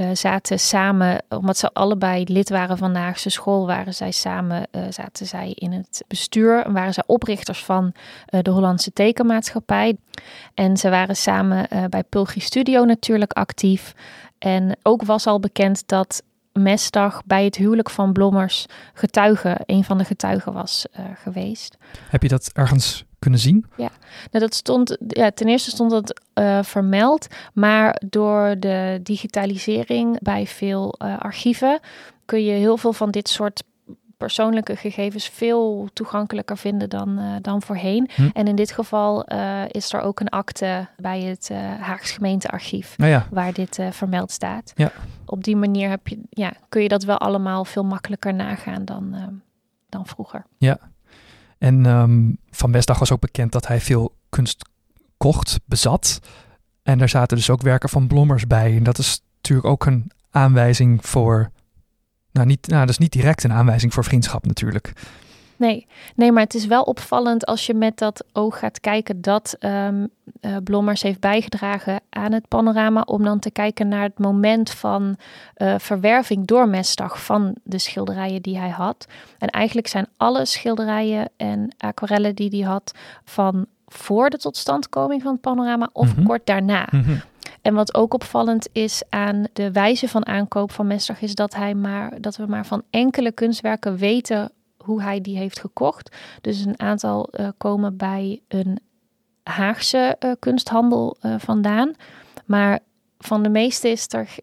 uh, 0.00 0.08
zaten 0.12 0.58
samen, 0.58 1.22
omdat 1.28 1.56
ze 1.58 1.72
allebei 1.72 2.24
lid 2.24 2.48
waren 2.48 2.78
van 2.78 2.92
de 2.92 2.98
Haagse 2.98 3.30
school, 3.30 3.66
waren 3.66 3.94
zij 3.94 4.10
samen, 4.10 4.66
uh, 4.72 4.82
zaten 4.90 5.26
zij 5.26 5.52
in 5.54 5.72
het 5.72 6.04
bestuur 6.08 6.64
en 6.64 6.72
waren 6.72 6.94
zij 6.94 7.04
oprichters 7.06 7.64
van 7.64 7.92
uh, 8.30 8.40
de 8.42 8.50
Hollandse 8.50 8.92
tekenmaatschappij. 8.92 9.96
En 10.54 10.76
ze 10.76 10.90
waren 10.90 11.16
samen 11.16 11.68
bij 11.90 12.02
Pulgi 12.02 12.40
Studio 12.40 12.84
natuurlijk 12.84 13.32
actief. 13.32 13.94
En 14.38 14.76
ook 14.82 15.02
was 15.02 15.26
al 15.26 15.40
bekend 15.40 15.82
dat 15.86 16.22
Mesdag 16.58 17.22
bij 17.24 17.44
het 17.44 17.56
huwelijk 17.56 17.90
van 17.90 18.12
Blommers 18.12 18.66
getuige, 18.94 19.60
een 19.66 19.84
van 19.84 19.98
de 19.98 20.04
getuigen 20.04 20.52
was 20.52 20.86
geweest. 21.22 21.76
Heb 22.08 22.22
je 22.22 22.28
dat 22.28 22.50
ergens 22.52 23.04
kunnen 23.18 23.40
zien? 23.40 23.66
Ja, 23.76 23.90
nou, 24.30 24.44
dat 24.44 24.54
stond, 24.54 24.96
ja, 25.06 25.30
ten 25.30 25.48
eerste 25.48 25.70
stond 25.70 25.90
dat 25.90 26.20
uh, 26.34 26.62
vermeld, 26.62 27.26
maar 27.52 28.02
door 28.06 28.56
de 28.58 29.00
digitalisering 29.02 30.20
bij 30.20 30.46
veel 30.46 30.94
uh, 31.02 31.18
archieven 31.18 31.80
kun 32.24 32.44
je 32.44 32.52
heel 32.52 32.76
veel 32.76 32.92
van 32.92 33.10
dit 33.10 33.28
soort 33.28 33.62
persoonlijke 34.18 34.76
gegevens 34.76 35.28
veel 35.28 35.88
toegankelijker 35.92 36.58
vinden 36.58 36.88
dan, 36.90 37.18
uh, 37.18 37.34
dan 37.40 37.62
voorheen. 37.62 38.10
Hm. 38.14 38.28
En 38.32 38.46
in 38.46 38.56
dit 38.56 38.70
geval 38.70 39.24
is 39.68 39.92
er 39.92 40.00
ook 40.00 40.20
een 40.20 40.28
akte 40.28 40.88
bij 40.96 41.20
het 41.20 41.48
Haags 41.80 42.10
gemeentearchief 42.10 42.96
nou 42.96 43.10
ja. 43.10 43.26
waar 43.30 43.52
dit 43.52 43.78
vermeld 43.90 44.30
staat. 44.30 44.72
Ja. 44.74 44.92
Op 45.24 45.44
die 45.44 45.56
manier 45.56 45.88
heb 45.88 46.08
je, 46.08 46.20
ja, 46.30 46.52
kun 46.68 46.82
je 46.82 46.88
dat 46.88 47.04
wel 47.04 47.18
allemaal 47.18 47.64
veel 47.64 47.84
makkelijker 47.84 48.34
nagaan 48.34 48.84
dan, 48.84 49.14
dan 49.88 50.06
vroeger. 50.06 50.46
Ja, 50.56 50.78
en 51.58 51.86
um, 51.86 52.38
Van 52.50 52.70
Bestdag 52.70 52.98
was 52.98 53.12
ook 53.12 53.20
bekend 53.20 53.52
dat 53.52 53.66
hij 53.66 53.80
veel 53.80 54.14
kunst 54.28 54.68
kocht, 55.16 55.60
bezat. 55.64 56.20
En 56.82 56.98
daar 56.98 57.08
zaten 57.08 57.36
dus 57.36 57.50
ook 57.50 57.62
werken 57.62 57.88
van 57.88 58.06
Blommers 58.06 58.46
bij. 58.46 58.76
En 58.76 58.82
dat 58.82 58.98
is 58.98 59.22
natuurlijk 59.36 59.68
ook 59.68 59.86
een 59.86 60.10
aanwijzing 60.30 61.06
voor. 61.06 61.50
Nou, 62.32 62.46
niet, 62.46 62.66
nou, 62.66 62.80
dat 62.80 62.90
is 62.90 62.98
niet 62.98 63.12
direct 63.12 63.44
een 63.44 63.52
aanwijzing 63.52 63.94
voor 63.94 64.04
vriendschap 64.04 64.46
natuurlijk. 64.46 64.92
Nee, 65.58 65.86
nee, 66.14 66.32
maar 66.32 66.42
het 66.42 66.54
is 66.54 66.66
wel 66.66 66.82
opvallend 66.82 67.46
als 67.46 67.66
je 67.66 67.74
met 67.74 67.98
dat 67.98 68.24
oog 68.32 68.58
gaat 68.58 68.80
kijken 68.80 69.20
dat 69.20 69.56
um, 69.60 70.08
uh, 70.40 70.56
Blommers 70.64 71.02
heeft 71.02 71.20
bijgedragen 71.20 72.00
aan 72.10 72.32
het 72.32 72.48
panorama. 72.48 73.00
Om 73.00 73.24
dan 73.24 73.38
te 73.38 73.50
kijken 73.50 73.88
naar 73.88 74.02
het 74.02 74.18
moment 74.18 74.70
van 74.70 75.16
uh, 75.56 75.74
verwerving 75.78 76.46
door 76.46 76.68
Mesdag 76.68 77.24
van 77.24 77.56
de 77.62 77.78
schilderijen 77.78 78.42
die 78.42 78.58
hij 78.58 78.70
had. 78.70 79.06
En 79.38 79.48
eigenlijk 79.48 79.86
zijn 79.86 80.06
alle 80.16 80.44
schilderijen 80.44 81.30
en 81.36 81.74
aquarellen 81.78 82.34
die 82.34 82.50
hij 82.50 82.70
had 82.70 82.92
van 83.24 83.66
voor 83.86 84.30
de 84.30 84.38
totstandkoming 84.38 85.22
van 85.22 85.32
het 85.32 85.40
panorama 85.40 85.88
of 85.92 86.08
mm 86.08 86.14
-hmm. 86.14 86.26
kort 86.26 86.46
daarna. 86.46 86.88
Mm 86.90 87.02
-hmm. 87.02 87.20
En 87.68 87.74
wat 87.74 87.94
ook 87.94 88.14
opvallend 88.14 88.68
is 88.72 89.02
aan 89.08 89.46
de 89.52 89.72
wijze 89.72 90.08
van 90.08 90.26
aankoop 90.26 90.72
van 90.72 90.86
Mesdag 90.86 91.20
is 91.20 91.34
dat 91.34 91.54
hij 91.54 91.74
maar 91.74 92.20
dat 92.20 92.36
we 92.36 92.46
maar 92.46 92.66
van 92.66 92.82
enkele 92.90 93.32
kunstwerken 93.32 93.96
weten 93.96 94.52
hoe 94.76 95.02
hij 95.02 95.20
die 95.20 95.36
heeft 95.36 95.60
gekocht. 95.60 96.16
Dus 96.40 96.64
een 96.64 96.80
aantal 96.80 97.28
uh, 97.32 97.48
komen 97.58 97.96
bij 97.96 98.40
een 98.48 98.78
Haagse 99.42 100.16
uh, 100.20 100.32
kunsthandel 100.38 101.16
uh, 101.22 101.34
vandaan. 101.38 101.94
Maar 102.44 102.78
van 103.18 103.42
de 103.42 103.48
meeste 103.48 103.88
is, 103.88 104.06
er, 104.12 104.36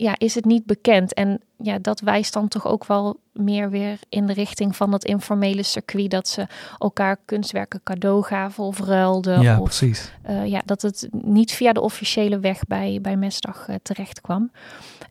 ja, 0.00 0.14
is 0.18 0.34
het 0.34 0.44
niet 0.44 0.64
bekend. 0.64 1.14
En 1.14 1.40
ja, 1.56 1.78
dat 1.78 2.00
wijst 2.00 2.32
dan 2.32 2.48
toch 2.48 2.66
ook 2.66 2.86
wel 2.86 3.20
meer 3.32 3.70
weer 3.70 3.98
in 4.08 4.26
de 4.26 4.32
richting 4.32 4.76
van 4.76 4.90
dat 4.90 5.04
informele 5.04 5.62
circuit. 5.62 6.10
Dat 6.10 6.28
ze 6.28 6.46
elkaar 6.78 7.16
kunstwerken 7.24 7.80
cadeau 7.82 8.22
gaven 8.22 8.64
of 8.64 8.80
ruilden. 8.80 9.40
Ja, 9.40 9.58
of, 9.58 9.64
precies. 9.64 10.12
Uh, 10.30 10.46
ja, 10.46 10.62
dat 10.64 10.82
het 10.82 11.08
niet 11.10 11.52
via 11.52 11.72
de 11.72 11.80
officiële 11.80 12.38
weg 12.38 12.60
bij, 12.68 12.98
bij 13.02 13.16
Mesdag 13.16 13.68
uh, 13.68 13.76
terecht 13.82 14.20
kwam. 14.20 14.50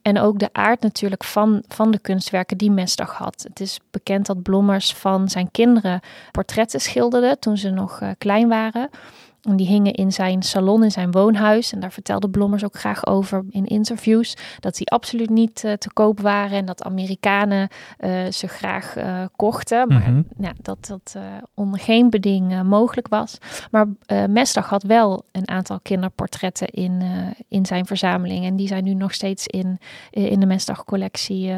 En 0.02 0.20
ook 0.20 0.40
de 0.40 0.50
aard 0.52 0.82
natuurlijk 0.82 1.24
van, 1.24 1.64
van 1.68 1.92
de 1.92 2.00
kunstwerken 2.00 2.58
die 2.58 2.72
Mesdag 2.72 3.14
had. 3.14 3.46
Het 3.48 3.60
is 3.60 3.80
bekend 3.92 4.26
dat 4.26 4.42
Blommers 4.42 4.94
van 4.94 5.30
zijn 5.30 5.52
kinderen 5.52 6.00
portretten 6.32 6.82
schilderde 6.82 7.38
toen 7.40 7.58
ze 7.58 7.70
nog 7.70 8.02
uh, 8.02 8.10
klein 8.18 8.48
waren. 8.48 8.90
En 9.48 9.56
die 9.56 9.68
hingen 9.68 9.94
in 9.94 10.12
zijn 10.12 10.42
salon, 10.42 10.84
in 10.84 10.92
zijn 10.92 11.12
woonhuis. 11.12 11.74
En 11.74 11.80
daar 11.80 11.92
vertelde 11.92 12.30
Blommers 12.30 12.64
ook 12.64 12.80
graag 12.80 13.06
over 13.06 13.46
in 13.50 13.66
interviews. 13.66 14.36
Dat 14.60 14.76
die 14.76 14.88
absoluut 14.88 15.30
niet 15.30 15.64
uh, 15.64 15.74
te 15.74 15.94
koop 15.94 16.20
waren. 16.20 16.58
En 16.58 16.66
dat 16.66 16.84
Amerikanen 16.84 17.70
uh, 18.00 18.32
ze 18.32 18.48
graag 18.48 18.98
uh, 18.98 19.26
kochten. 19.36 19.88
Maar 19.88 19.98
mm 19.98 20.06
-hmm. 20.06 20.26
ja, 20.40 20.54
dat 20.62 20.86
dat 20.86 21.16
onder 21.54 21.80
geen 21.80 22.10
beding 22.10 22.64
mogelijk 22.64 23.08
was. 23.08 23.38
Maar 23.72 23.88
Mesdag 24.30 24.70
had 24.70 24.84
wel 24.84 25.26
een 25.32 25.50
aantal 25.50 25.80
kinderportretten 25.80 26.68
in, 26.68 27.02
in 27.48 27.66
zijn 27.66 27.86
verzameling. 27.86 28.46
En 28.46 28.56
die 28.56 28.68
zijn 28.68 28.84
nu 28.84 28.94
nog 28.94 29.14
steeds 29.14 29.48
in, 29.48 29.80
in 30.10 30.40
de 30.40 30.46
Mesdag 30.46 30.84
collectie 30.84 31.54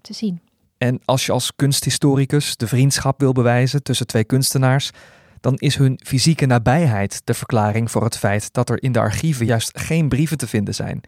te 0.00 0.12
zien. 0.12 0.40
En 0.78 1.00
als 1.04 1.26
je 1.26 1.32
als 1.32 1.52
kunsthistoricus 1.56 2.56
de 2.56 2.66
vriendschap 2.66 3.20
wil 3.20 3.32
bewijzen 3.32 3.82
tussen 3.82 4.06
twee 4.06 4.24
kunstenaars 4.24 4.90
dan 5.44 5.56
is 5.56 5.76
hun 5.76 6.00
fysieke 6.04 6.46
nabijheid 6.46 7.20
de 7.24 7.34
verklaring 7.34 7.90
voor 7.90 8.04
het 8.04 8.18
feit 8.18 8.52
dat 8.52 8.70
er 8.70 8.82
in 8.82 8.92
de 8.92 8.98
archieven 8.98 9.46
juist 9.46 9.78
geen 9.78 10.08
brieven 10.08 10.38
te 10.38 10.46
vinden 10.46 10.74
zijn. 10.74 11.00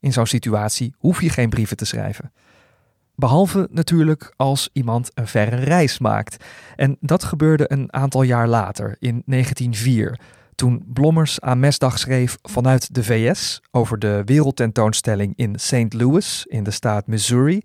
In 0.00 0.12
zo'n 0.12 0.26
situatie 0.26 0.94
hoef 0.98 1.22
je 1.22 1.28
geen 1.28 1.48
brieven 1.48 1.76
te 1.76 1.84
schrijven. 1.84 2.32
Behalve 3.14 3.68
natuurlijk 3.70 4.32
als 4.36 4.68
iemand 4.72 5.10
een 5.14 5.26
verre 5.26 5.56
reis 5.56 5.98
maakt. 5.98 6.44
En 6.76 6.96
dat 7.00 7.24
gebeurde 7.24 7.72
een 7.72 7.92
aantal 7.92 8.22
jaar 8.22 8.48
later, 8.48 8.96
in 8.98 9.22
1904, 9.26 10.20
toen 10.54 10.84
Blommers 10.86 11.40
aan 11.40 11.60
Mesdag 11.60 11.98
schreef 11.98 12.36
vanuit 12.42 12.94
de 12.94 13.04
VS 13.04 13.60
over 13.70 13.98
de 13.98 14.22
wereldtentoonstelling 14.24 15.32
in 15.36 15.58
St. 15.58 15.92
Louis 15.92 16.44
in 16.46 16.64
de 16.64 16.70
staat 16.70 17.06
Missouri, 17.06 17.62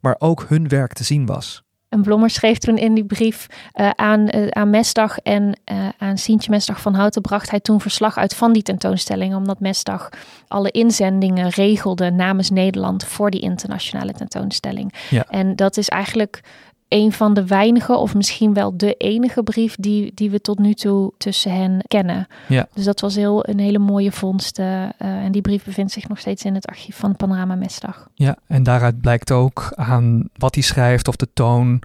maar 0.00 0.16
ook 0.18 0.44
hun 0.48 0.68
werk 0.68 0.92
te 0.92 1.04
zien 1.04 1.26
was. 1.26 1.65
En 1.96 2.02
Blommer 2.02 2.30
schreef 2.30 2.58
toen 2.58 2.76
in 2.76 2.94
die 2.94 3.04
brief 3.04 3.46
uh, 3.74 3.90
aan, 3.90 4.36
uh, 4.36 4.46
aan 4.48 4.70
Mesdag 4.70 5.18
en 5.18 5.58
uh, 5.72 5.88
aan 5.98 6.18
Sientje 6.18 6.50
Mesdag 6.50 6.80
van 6.80 6.94
Houten 6.94 7.22
bracht 7.22 7.50
hij 7.50 7.60
toen 7.60 7.80
verslag 7.80 8.16
uit 8.16 8.34
van 8.34 8.52
die 8.52 8.62
tentoonstelling, 8.62 9.34
omdat 9.34 9.60
Mesdag 9.60 10.08
alle 10.48 10.70
inzendingen 10.70 11.48
regelde 11.48 12.10
namens 12.10 12.50
Nederland 12.50 13.04
voor 13.04 13.30
die 13.30 13.40
internationale 13.40 14.12
tentoonstelling. 14.12 14.94
Ja. 15.10 15.24
En 15.28 15.56
dat 15.56 15.76
is 15.76 15.88
eigenlijk 15.88 16.40
een 16.88 17.12
van 17.12 17.34
de 17.34 17.46
weinige, 17.46 17.96
of 17.96 18.14
misschien 18.14 18.54
wel 18.54 18.76
de 18.76 18.94
enige 18.94 19.42
brief 19.42 19.76
die, 19.78 20.12
die 20.14 20.30
we 20.30 20.40
tot 20.40 20.58
nu 20.58 20.74
toe 20.74 21.12
tussen 21.18 21.52
hen 21.52 21.84
kennen. 21.88 22.26
Ja. 22.48 22.68
Dus 22.74 22.84
dat 22.84 23.00
was 23.00 23.14
heel, 23.14 23.48
een 23.48 23.58
hele 23.58 23.78
mooie 23.78 24.12
vondst. 24.12 24.58
Uh, 24.58 24.82
uh, 24.82 24.88
en 24.98 25.32
die 25.32 25.42
brief 25.42 25.64
bevindt 25.64 25.92
zich 25.92 26.08
nog 26.08 26.18
steeds 26.18 26.44
in 26.44 26.54
het 26.54 26.66
archief 26.66 26.96
van 26.96 27.16
Panorama 27.16 27.54
Mesdag. 27.54 28.08
Ja, 28.14 28.36
en 28.46 28.62
daaruit 28.62 29.00
blijkt 29.00 29.30
ook 29.30 29.72
aan 29.74 30.28
wat 30.36 30.54
hij 30.54 30.64
schrijft 30.64 31.08
of 31.08 31.16
de 31.16 31.28
toon 31.34 31.82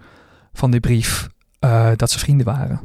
van 0.54 0.72
die 0.72 0.80
brief 0.80 1.30
uh, 1.60 1.92
dat 1.96 2.12
ze 2.12 2.20
vrienden 2.20 2.46
waren. 2.46 2.80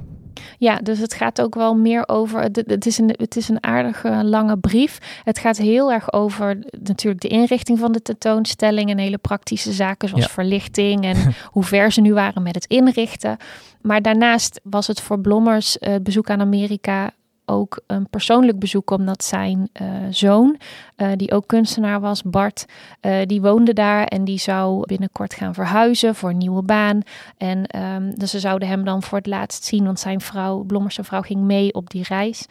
Ja, 0.58 0.76
dus 0.76 0.98
het 0.98 1.14
gaat 1.14 1.40
ook 1.40 1.54
wel 1.54 1.74
meer 1.74 2.08
over. 2.08 2.42
Het 2.42 2.86
is 2.86 2.98
een, 2.98 3.14
het 3.16 3.36
is 3.36 3.48
een 3.48 3.62
aardige 3.62 4.24
lange 4.24 4.56
brief. 4.56 5.20
Het 5.24 5.38
gaat 5.38 5.56
heel 5.56 5.92
erg 5.92 6.12
over 6.12 6.58
natuurlijk 6.82 7.22
de 7.22 7.28
inrichting 7.28 7.78
van 7.78 7.92
de 7.92 8.02
tentoonstelling 8.02 8.90
en 8.90 8.98
hele 8.98 9.18
praktische 9.18 9.72
zaken 9.72 10.08
zoals 10.08 10.24
ja. 10.24 10.30
verlichting 10.30 11.04
en 11.04 11.16
hoe 11.52 11.64
ver 11.64 11.92
ze 11.92 12.00
nu 12.00 12.14
waren 12.14 12.42
met 12.42 12.54
het 12.54 12.66
inrichten. 12.66 13.36
Maar 13.80 14.02
daarnaast 14.02 14.60
was 14.62 14.86
het 14.86 15.00
voor 15.00 15.20
Blommers 15.20 15.76
het 15.80 16.02
bezoek 16.02 16.30
aan 16.30 16.40
Amerika 16.40 17.10
ook 17.46 17.80
een 17.86 18.08
persoonlijk 18.10 18.58
bezoek, 18.58 18.90
omdat 18.90 19.24
zijn 19.24 19.68
uh, 19.82 19.88
zoon, 20.10 20.56
uh, 20.96 21.08
die 21.16 21.32
ook 21.32 21.46
kunstenaar 21.46 22.00
was, 22.00 22.22
Bart, 22.22 22.66
uh, 23.02 23.16
die 23.26 23.40
woonde 23.40 23.72
daar 23.72 24.04
en 24.04 24.24
die 24.24 24.38
zou 24.38 24.86
binnenkort 24.86 25.34
gaan 25.34 25.54
verhuizen 25.54 26.14
voor 26.14 26.30
een 26.30 26.38
nieuwe 26.38 26.62
baan. 26.62 27.00
En 27.38 27.80
um, 27.80 28.18
dus 28.18 28.30
ze 28.30 28.40
zouden 28.40 28.68
hem 28.68 28.84
dan 28.84 29.02
voor 29.02 29.18
het 29.18 29.26
laatst 29.26 29.64
zien, 29.64 29.84
want 29.84 30.00
zijn 30.00 30.20
vrouw, 30.20 30.62
Blommers 30.62 30.98
vrouw, 31.02 31.22
ging 31.22 31.40
mee 31.40 31.74
op 31.74 31.90
die 31.90 32.04
reis. 32.08 32.46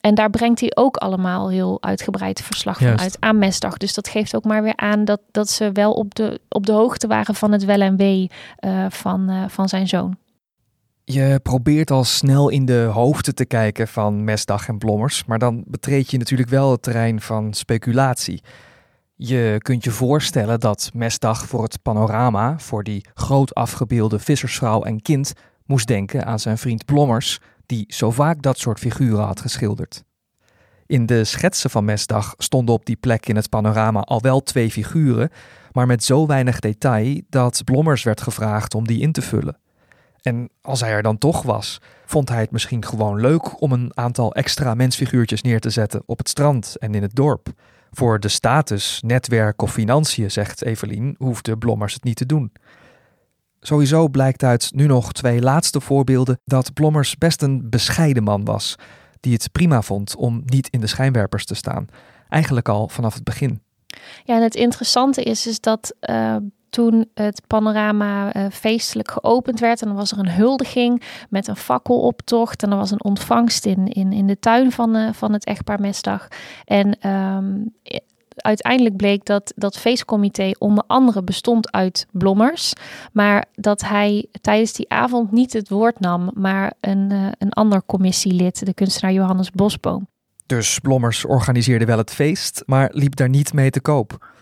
En 0.00 0.14
daar 0.14 0.30
brengt 0.30 0.60
hij 0.60 0.72
ook 0.74 0.96
allemaal 0.96 1.50
heel 1.50 1.78
uitgebreid 1.80 2.40
verslag 2.40 2.78
van 2.78 2.98
uit 2.98 3.16
aan 3.20 3.38
Mesdag. 3.38 3.76
Dus 3.76 3.94
dat 3.94 4.08
geeft 4.08 4.36
ook 4.36 4.44
maar 4.44 4.62
weer 4.62 4.76
aan 4.76 5.04
dat, 5.04 5.20
dat 5.30 5.50
ze 5.50 5.72
wel 5.72 5.92
op 5.92 6.14
de, 6.14 6.40
op 6.48 6.66
de 6.66 6.72
hoogte 6.72 7.06
waren 7.06 7.34
van 7.34 7.52
het 7.52 7.64
wel 7.64 7.80
en 7.80 7.96
wee 7.96 8.30
van, 8.88 9.46
van 9.48 9.68
zijn 9.68 9.88
zoon. 9.88 10.16
Je 11.06 11.40
probeert 11.42 11.90
al 11.90 12.04
snel 12.04 12.48
in 12.48 12.64
de 12.64 12.82
hoofden 12.92 13.34
te 13.34 13.44
kijken 13.44 13.88
van 13.88 14.24
Mesdag 14.24 14.68
en 14.68 14.78
Blommers, 14.78 15.24
maar 15.24 15.38
dan 15.38 15.64
betreed 15.66 16.10
je 16.10 16.18
natuurlijk 16.18 16.48
wel 16.48 16.70
het 16.70 16.82
terrein 16.82 17.20
van 17.20 17.54
speculatie. 17.54 18.42
Je 19.14 19.56
kunt 19.58 19.84
je 19.84 19.90
voorstellen 19.90 20.60
dat 20.60 20.90
Mesdag 20.94 21.46
voor 21.46 21.62
het 21.62 21.82
panorama, 21.82 22.58
voor 22.58 22.82
die 22.82 23.06
groot 23.14 23.54
afgebeelde 23.54 24.18
vissersvrouw 24.18 24.82
en 24.82 25.02
kind, 25.02 25.32
moest 25.66 25.86
denken 25.86 26.26
aan 26.26 26.38
zijn 26.38 26.58
vriend 26.58 26.84
Blommers, 26.84 27.40
die 27.66 27.84
zo 27.88 28.10
vaak 28.10 28.42
dat 28.42 28.58
soort 28.58 28.78
figuren 28.78 29.24
had 29.24 29.40
geschilderd. 29.40 30.04
In 30.86 31.06
de 31.06 31.24
schetsen 31.24 31.70
van 31.70 31.84
Mesdag 31.84 32.34
stonden 32.38 32.74
op 32.74 32.86
die 32.86 32.96
plek 32.96 33.26
in 33.26 33.36
het 33.36 33.48
panorama 33.48 34.00
al 34.00 34.20
wel 34.20 34.42
twee 34.42 34.70
figuren, 34.70 35.30
maar 35.72 35.86
met 35.86 36.04
zo 36.04 36.26
weinig 36.26 36.60
detail 36.60 37.20
dat 37.28 37.64
Blommers 37.64 38.02
werd 38.02 38.20
gevraagd 38.20 38.74
om 38.74 38.86
die 38.86 39.00
in 39.00 39.12
te 39.12 39.22
vullen. 39.22 39.62
En 40.24 40.48
als 40.60 40.80
hij 40.80 40.90
er 40.90 41.02
dan 41.02 41.18
toch 41.18 41.42
was, 41.42 41.80
vond 42.04 42.28
hij 42.28 42.40
het 42.40 42.50
misschien 42.50 42.84
gewoon 42.84 43.20
leuk 43.20 43.60
om 43.60 43.72
een 43.72 43.90
aantal 43.94 44.34
extra 44.34 44.74
mensfiguurtjes 44.74 45.42
neer 45.42 45.60
te 45.60 45.70
zetten 45.70 46.02
op 46.06 46.18
het 46.18 46.28
strand 46.28 46.76
en 46.78 46.94
in 46.94 47.02
het 47.02 47.14
dorp. 47.14 47.48
Voor 47.90 48.20
de 48.20 48.28
status, 48.28 49.00
netwerk 49.06 49.62
of 49.62 49.72
financiën, 49.72 50.30
zegt 50.30 50.64
Evelien, 50.64 51.14
hoefde 51.18 51.58
Blommers 51.58 51.94
het 51.94 52.04
niet 52.04 52.16
te 52.16 52.26
doen. 52.26 52.52
Sowieso 53.60 54.08
blijkt 54.08 54.42
uit 54.42 54.70
nu 54.74 54.86
nog 54.86 55.12
twee 55.12 55.40
laatste 55.40 55.80
voorbeelden 55.80 56.40
dat 56.44 56.72
Blommers 56.74 57.18
best 57.18 57.42
een 57.42 57.70
bescheiden 57.70 58.22
man 58.22 58.44
was, 58.44 58.74
die 59.20 59.32
het 59.32 59.52
prima 59.52 59.82
vond 59.82 60.16
om 60.16 60.42
niet 60.44 60.68
in 60.68 60.80
de 60.80 60.86
schijnwerpers 60.86 61.44
te 61.44 61.54
staan. 61.54 61.86
Eigenlijk 62.28 62.68
al 62.68 62.88
vanaf 62.88 63.14
het 63.14 63.24
begin. 63.24 63.62
Ja, 64.24 64.36
en 64.36 64.42
het 64.42 64.54
interessante 64.54 65.22
is, 65.22 65.46
is 65.46 65.60
dat 65.60 65.94
uh, 66.00 66.36
toen 66.74 67.10
het 67.14 67.42
panorama 67.46 68.36
uh, 68.36 68.46
feestelijk 68.50 69.10
geopend 69.10 69.60
werd. 69.60 69.80
En 69.80 69.86
dan 69.86 69.96
was 69.96 70.12
er 70.12 70.18
een 70.18 70.30
huldiging 70.30 71.02
met 71.28 71.48
een 71.48 71.56
fakkeloptocht. 71.56 72.62
En 72.62 72.70
er 72.70 72.76
was 72.76 72.90
een 72.90 73.04
ontvangst 73.04 73.66
in, 73.66 73.86
in, 73.86 74.12
in 74.12 74.26
de 74.26 74.38
tuin 74.38 74.72
van, 74.72 74.96
uh, 74.96 75.12
van 75.12 75.32
het 75.32 75.44
echtpaar 75.44 75.80
Mesdag. 75.80 76.28
En 76.64 77.10
um, 77.10 77.74
uiteindelijk 78.36 78.96
bleek 78.96 79.24
dat 79.24 79.52
dat 79.56 79.78
feestcomité 79.78 80.50
onder 80.58 80.84
andere 80.86 81.22
bestond 81.22 81.72
uit 81.72 82.06
Blommers. 82.10 82.72
Maar 83.12 83.44
dat 83.54 83.80
hij 83.80 84.26
tijdens 84.40 84.72
die 84.72 84.90
avond 84.90 85.32
niet 85.32 85.52
het 85.52 85.68
woord 85.68 86.00
nam, 86.00 86.30
maar 86.34 86.72
een, 86.80 87.12
uh, 87.12 87.26
een 87.38 87.52
ander 87.52 87.82
commissielid, 87.86 88.66
de 88.66 88.74
kunstenaar 88.74 89.12
Johannes 89.12 89.50
Bosboom. 89.50 90.06
Dus 90.46 90.78
Blommers 90.78 91.24
organiseerde 91.24 91.84
wel 91.84 91.98
het 91.98 92.10
feest, 92.10 92.62
maar 92.66 92.90
liep 92.92 93.16
daar 93.16 93.28
niet 93.28 93.52
mee 93.52 93.70
te 93.70 93.80
koop. 93.80 94.32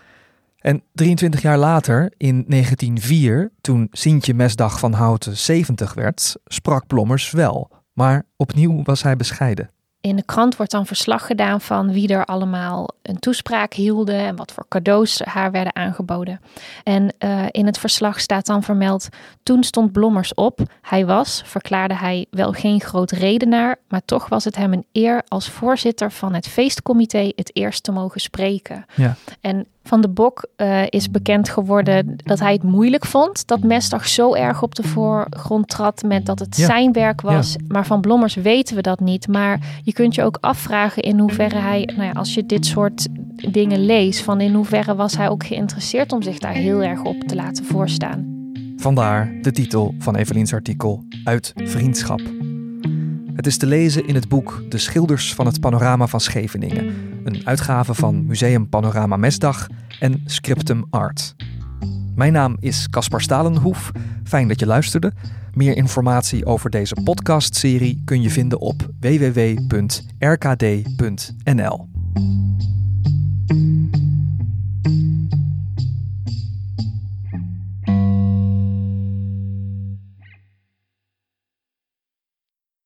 En 0.63 0.83
23 0.93 1.41
jaar 1.41 1.57
later, 1.57 2.13
in 2.17 2.45
1904, 2.47 3.51
toen 3.61 3.87
Sintje 3.91 4.33
Mesdag 4.33 4.79
van 4.79 4.93
Houten 4.93 5.37
70 5.37 5.93
werd, 5.93 6.35
sprak 6.45 6.87
Blommers 6.87 7.31
wel. 7.31 7.71
Maar 7.93 8.25
opnieuw 8.35 8.83
was 8.83 9.03
hij 9.03 9.15
bescheiden. 9.15 9.69
In 10.01 10.15
de 10.15 10.23
krant 10.25 10.55
wordt 10.55 10.71
dan 10.71 10.85
verslag 10.85 11.25
gedaan 11.25 11.61
van 11.61 11.91
wie 11.91 12.07
er 12.07 12.25
allemaal 12.25 12.89
een 13.01 13.19
toespraak 13.19 13.73
hielden 13.73 14.19
en 14.19 14.35
wat 14.35 14.51
voor 14.51 14.65
cadeaus 14.67 15.21
haar 15.23 15.51
werden 15.51 15.75
aangeboden. 15.75 16.39
En 16.83 17.13
uh, 17.19 17.45
in 17.51 17.65
het 17.65 17.77
verslag 17.77 18.19
staat 18.19 18.45
dan 18.45 18.63
vermeld: 18.63 19.07
toen 19.43 19.63
stond 19.63 19.91
Blommers 19.91 20.33
op. 20.33 20.59
Hij 20.81 21.05
was, 21.05 21.41
verklaarde 21.45 21.95
hij, 21.95 22.25
wel 22.29 22.51
geen 22.51 22.81
groot 22.81 23.11
redenaar, 23.11 23.75
maar 23.87 24.01
toch 24.05 24.29
was 24.29 24.43
het 24.43 24.55
hem 24.55 24.73
een 24.73 24.85
eer 24.91 25.23
als 25.27 25.49
voorzitter 25.49 26.11
van 26.11 26.33
het 26.33 26.47
feestcomité 26.47 27.31
het 27.35 27.55
eerst 27.55 27.83
te 27.83 27.91
mogen 27.91 28.21
spreken. 28.21 28.85
Ja. 28.95 29.15
En 29.41 29.67
van 29.83 30.01
de 30.01 30.09
Bok 30.09 30.47
uh, 30.57 30.81
is 30.89 31.11
bekend 31.11 31.49
geworden 31.49 32.15
dat 32.17 32.39
hij 32.39 32.53
het 32.53 32.63
moeilijk 32.63 33.05
vond 33.05 33.47
dat 33.47 33.63
Mesdag 33.63 34.07
zo 34.07 34.33
erg 34.33 34.61
op 34.61 34.75
de 34.75 34.83
voorgrond 34.83 35.67
trad 35.67 36.03
met 36.03 36.25
dat 36.25 36.39
het 36.39 36.55
zijn 36.55 36.91
werk 36.91 37.21
was. 37.21 37.55
Maar 37.67 37.85
van 37.85 38.01
Blommers 38.01 38.35
weten 38.35 38.75
we 38.75 38.81
dat 38.81 38.99
niet. 38.99 39.27
Maar 39.27 39.59
je 39.83 39.93
kunt 39.93 40.15
je 40.15 40.23
ook 40.23 40.37
afvragen 40.41 41.03
in 41.03 41.19
hoeverre 41.19 41.57
hij, 41.57 41.89
nou 41.95 42.07
ja, 42.07 42.11
als 42.11 42.33
je 42.33 42.45
dit 42.45 42.65
soort 42.65 43.07
dingen 43.51 43.85
leest, 43.85 44.21
van 44.21 44.41
in 44.41 44.53
hoeverre 44.53 44.95
was 44.95 45.17
hij 45.17 45.29
ook 45.29 45.45
geïnteresseerd 45.45 46.11
om 46.11 46.21
zich 46.21 46.37
daar 46.37 46.53
heel 46.53 46.83
erg 46.83 47.01
op 47.01 47.19
te 47.19 47.35
laten 47.35 47.65
voorstaan. 47.65 48.31
Vandaar 48.77 49.33
de 49.41 49.51
titel 49.51 49.95
van 49.99 50.15
Evelien's 50.15 50.53
artikel 50.53 51.03
Uit 51.23 51.53
Vriendschap. 51.55 52.21
Het 53.33 53.47
is 53.47 53.57
te 53.57 53.65
lezen 53.65 54.07
in 54.07 54.15
het 54.15 54.27
boek 54.27 54.63
De 54.69 54.77
Schilders 54.77 55.33
van 55.33 55.45
het 55.45 55.59
Panorama 55.59 56.07
van 56.07 56.19
Scheveningen, 56.19 56.93
een 57.23 57.41
uitgave 57.47 57.93
van 57.93 58.25
Museum 58.25 58.69
Panorama 58.69 59.17
Mesdag 59.17 59.67
en 59.99 60.21
Scriptum 60.25 60.85
Art. 60.89 61.35
Mijn 62.15 62.33
naam 62.33 62.57
is 62.59 62.89
Caspar 62.89 63.21
Stalenhoef. 63.21 63.91
Fijn 64.23 64.47
dat 64.47 64.59
je 64.59 64.65
luisterde. 64.65 65.13
Meer 65.53 65.75
informatie 65.77 66.45
over 66.45 66.69
deze 66.69 66.97
podcastserie 67.03 68.01
kun 68.05 68.21
je 68.21 68.29
vinden 68.29 68.59
op 68.59 68.89
www.rkd.nl. 68.99 69.71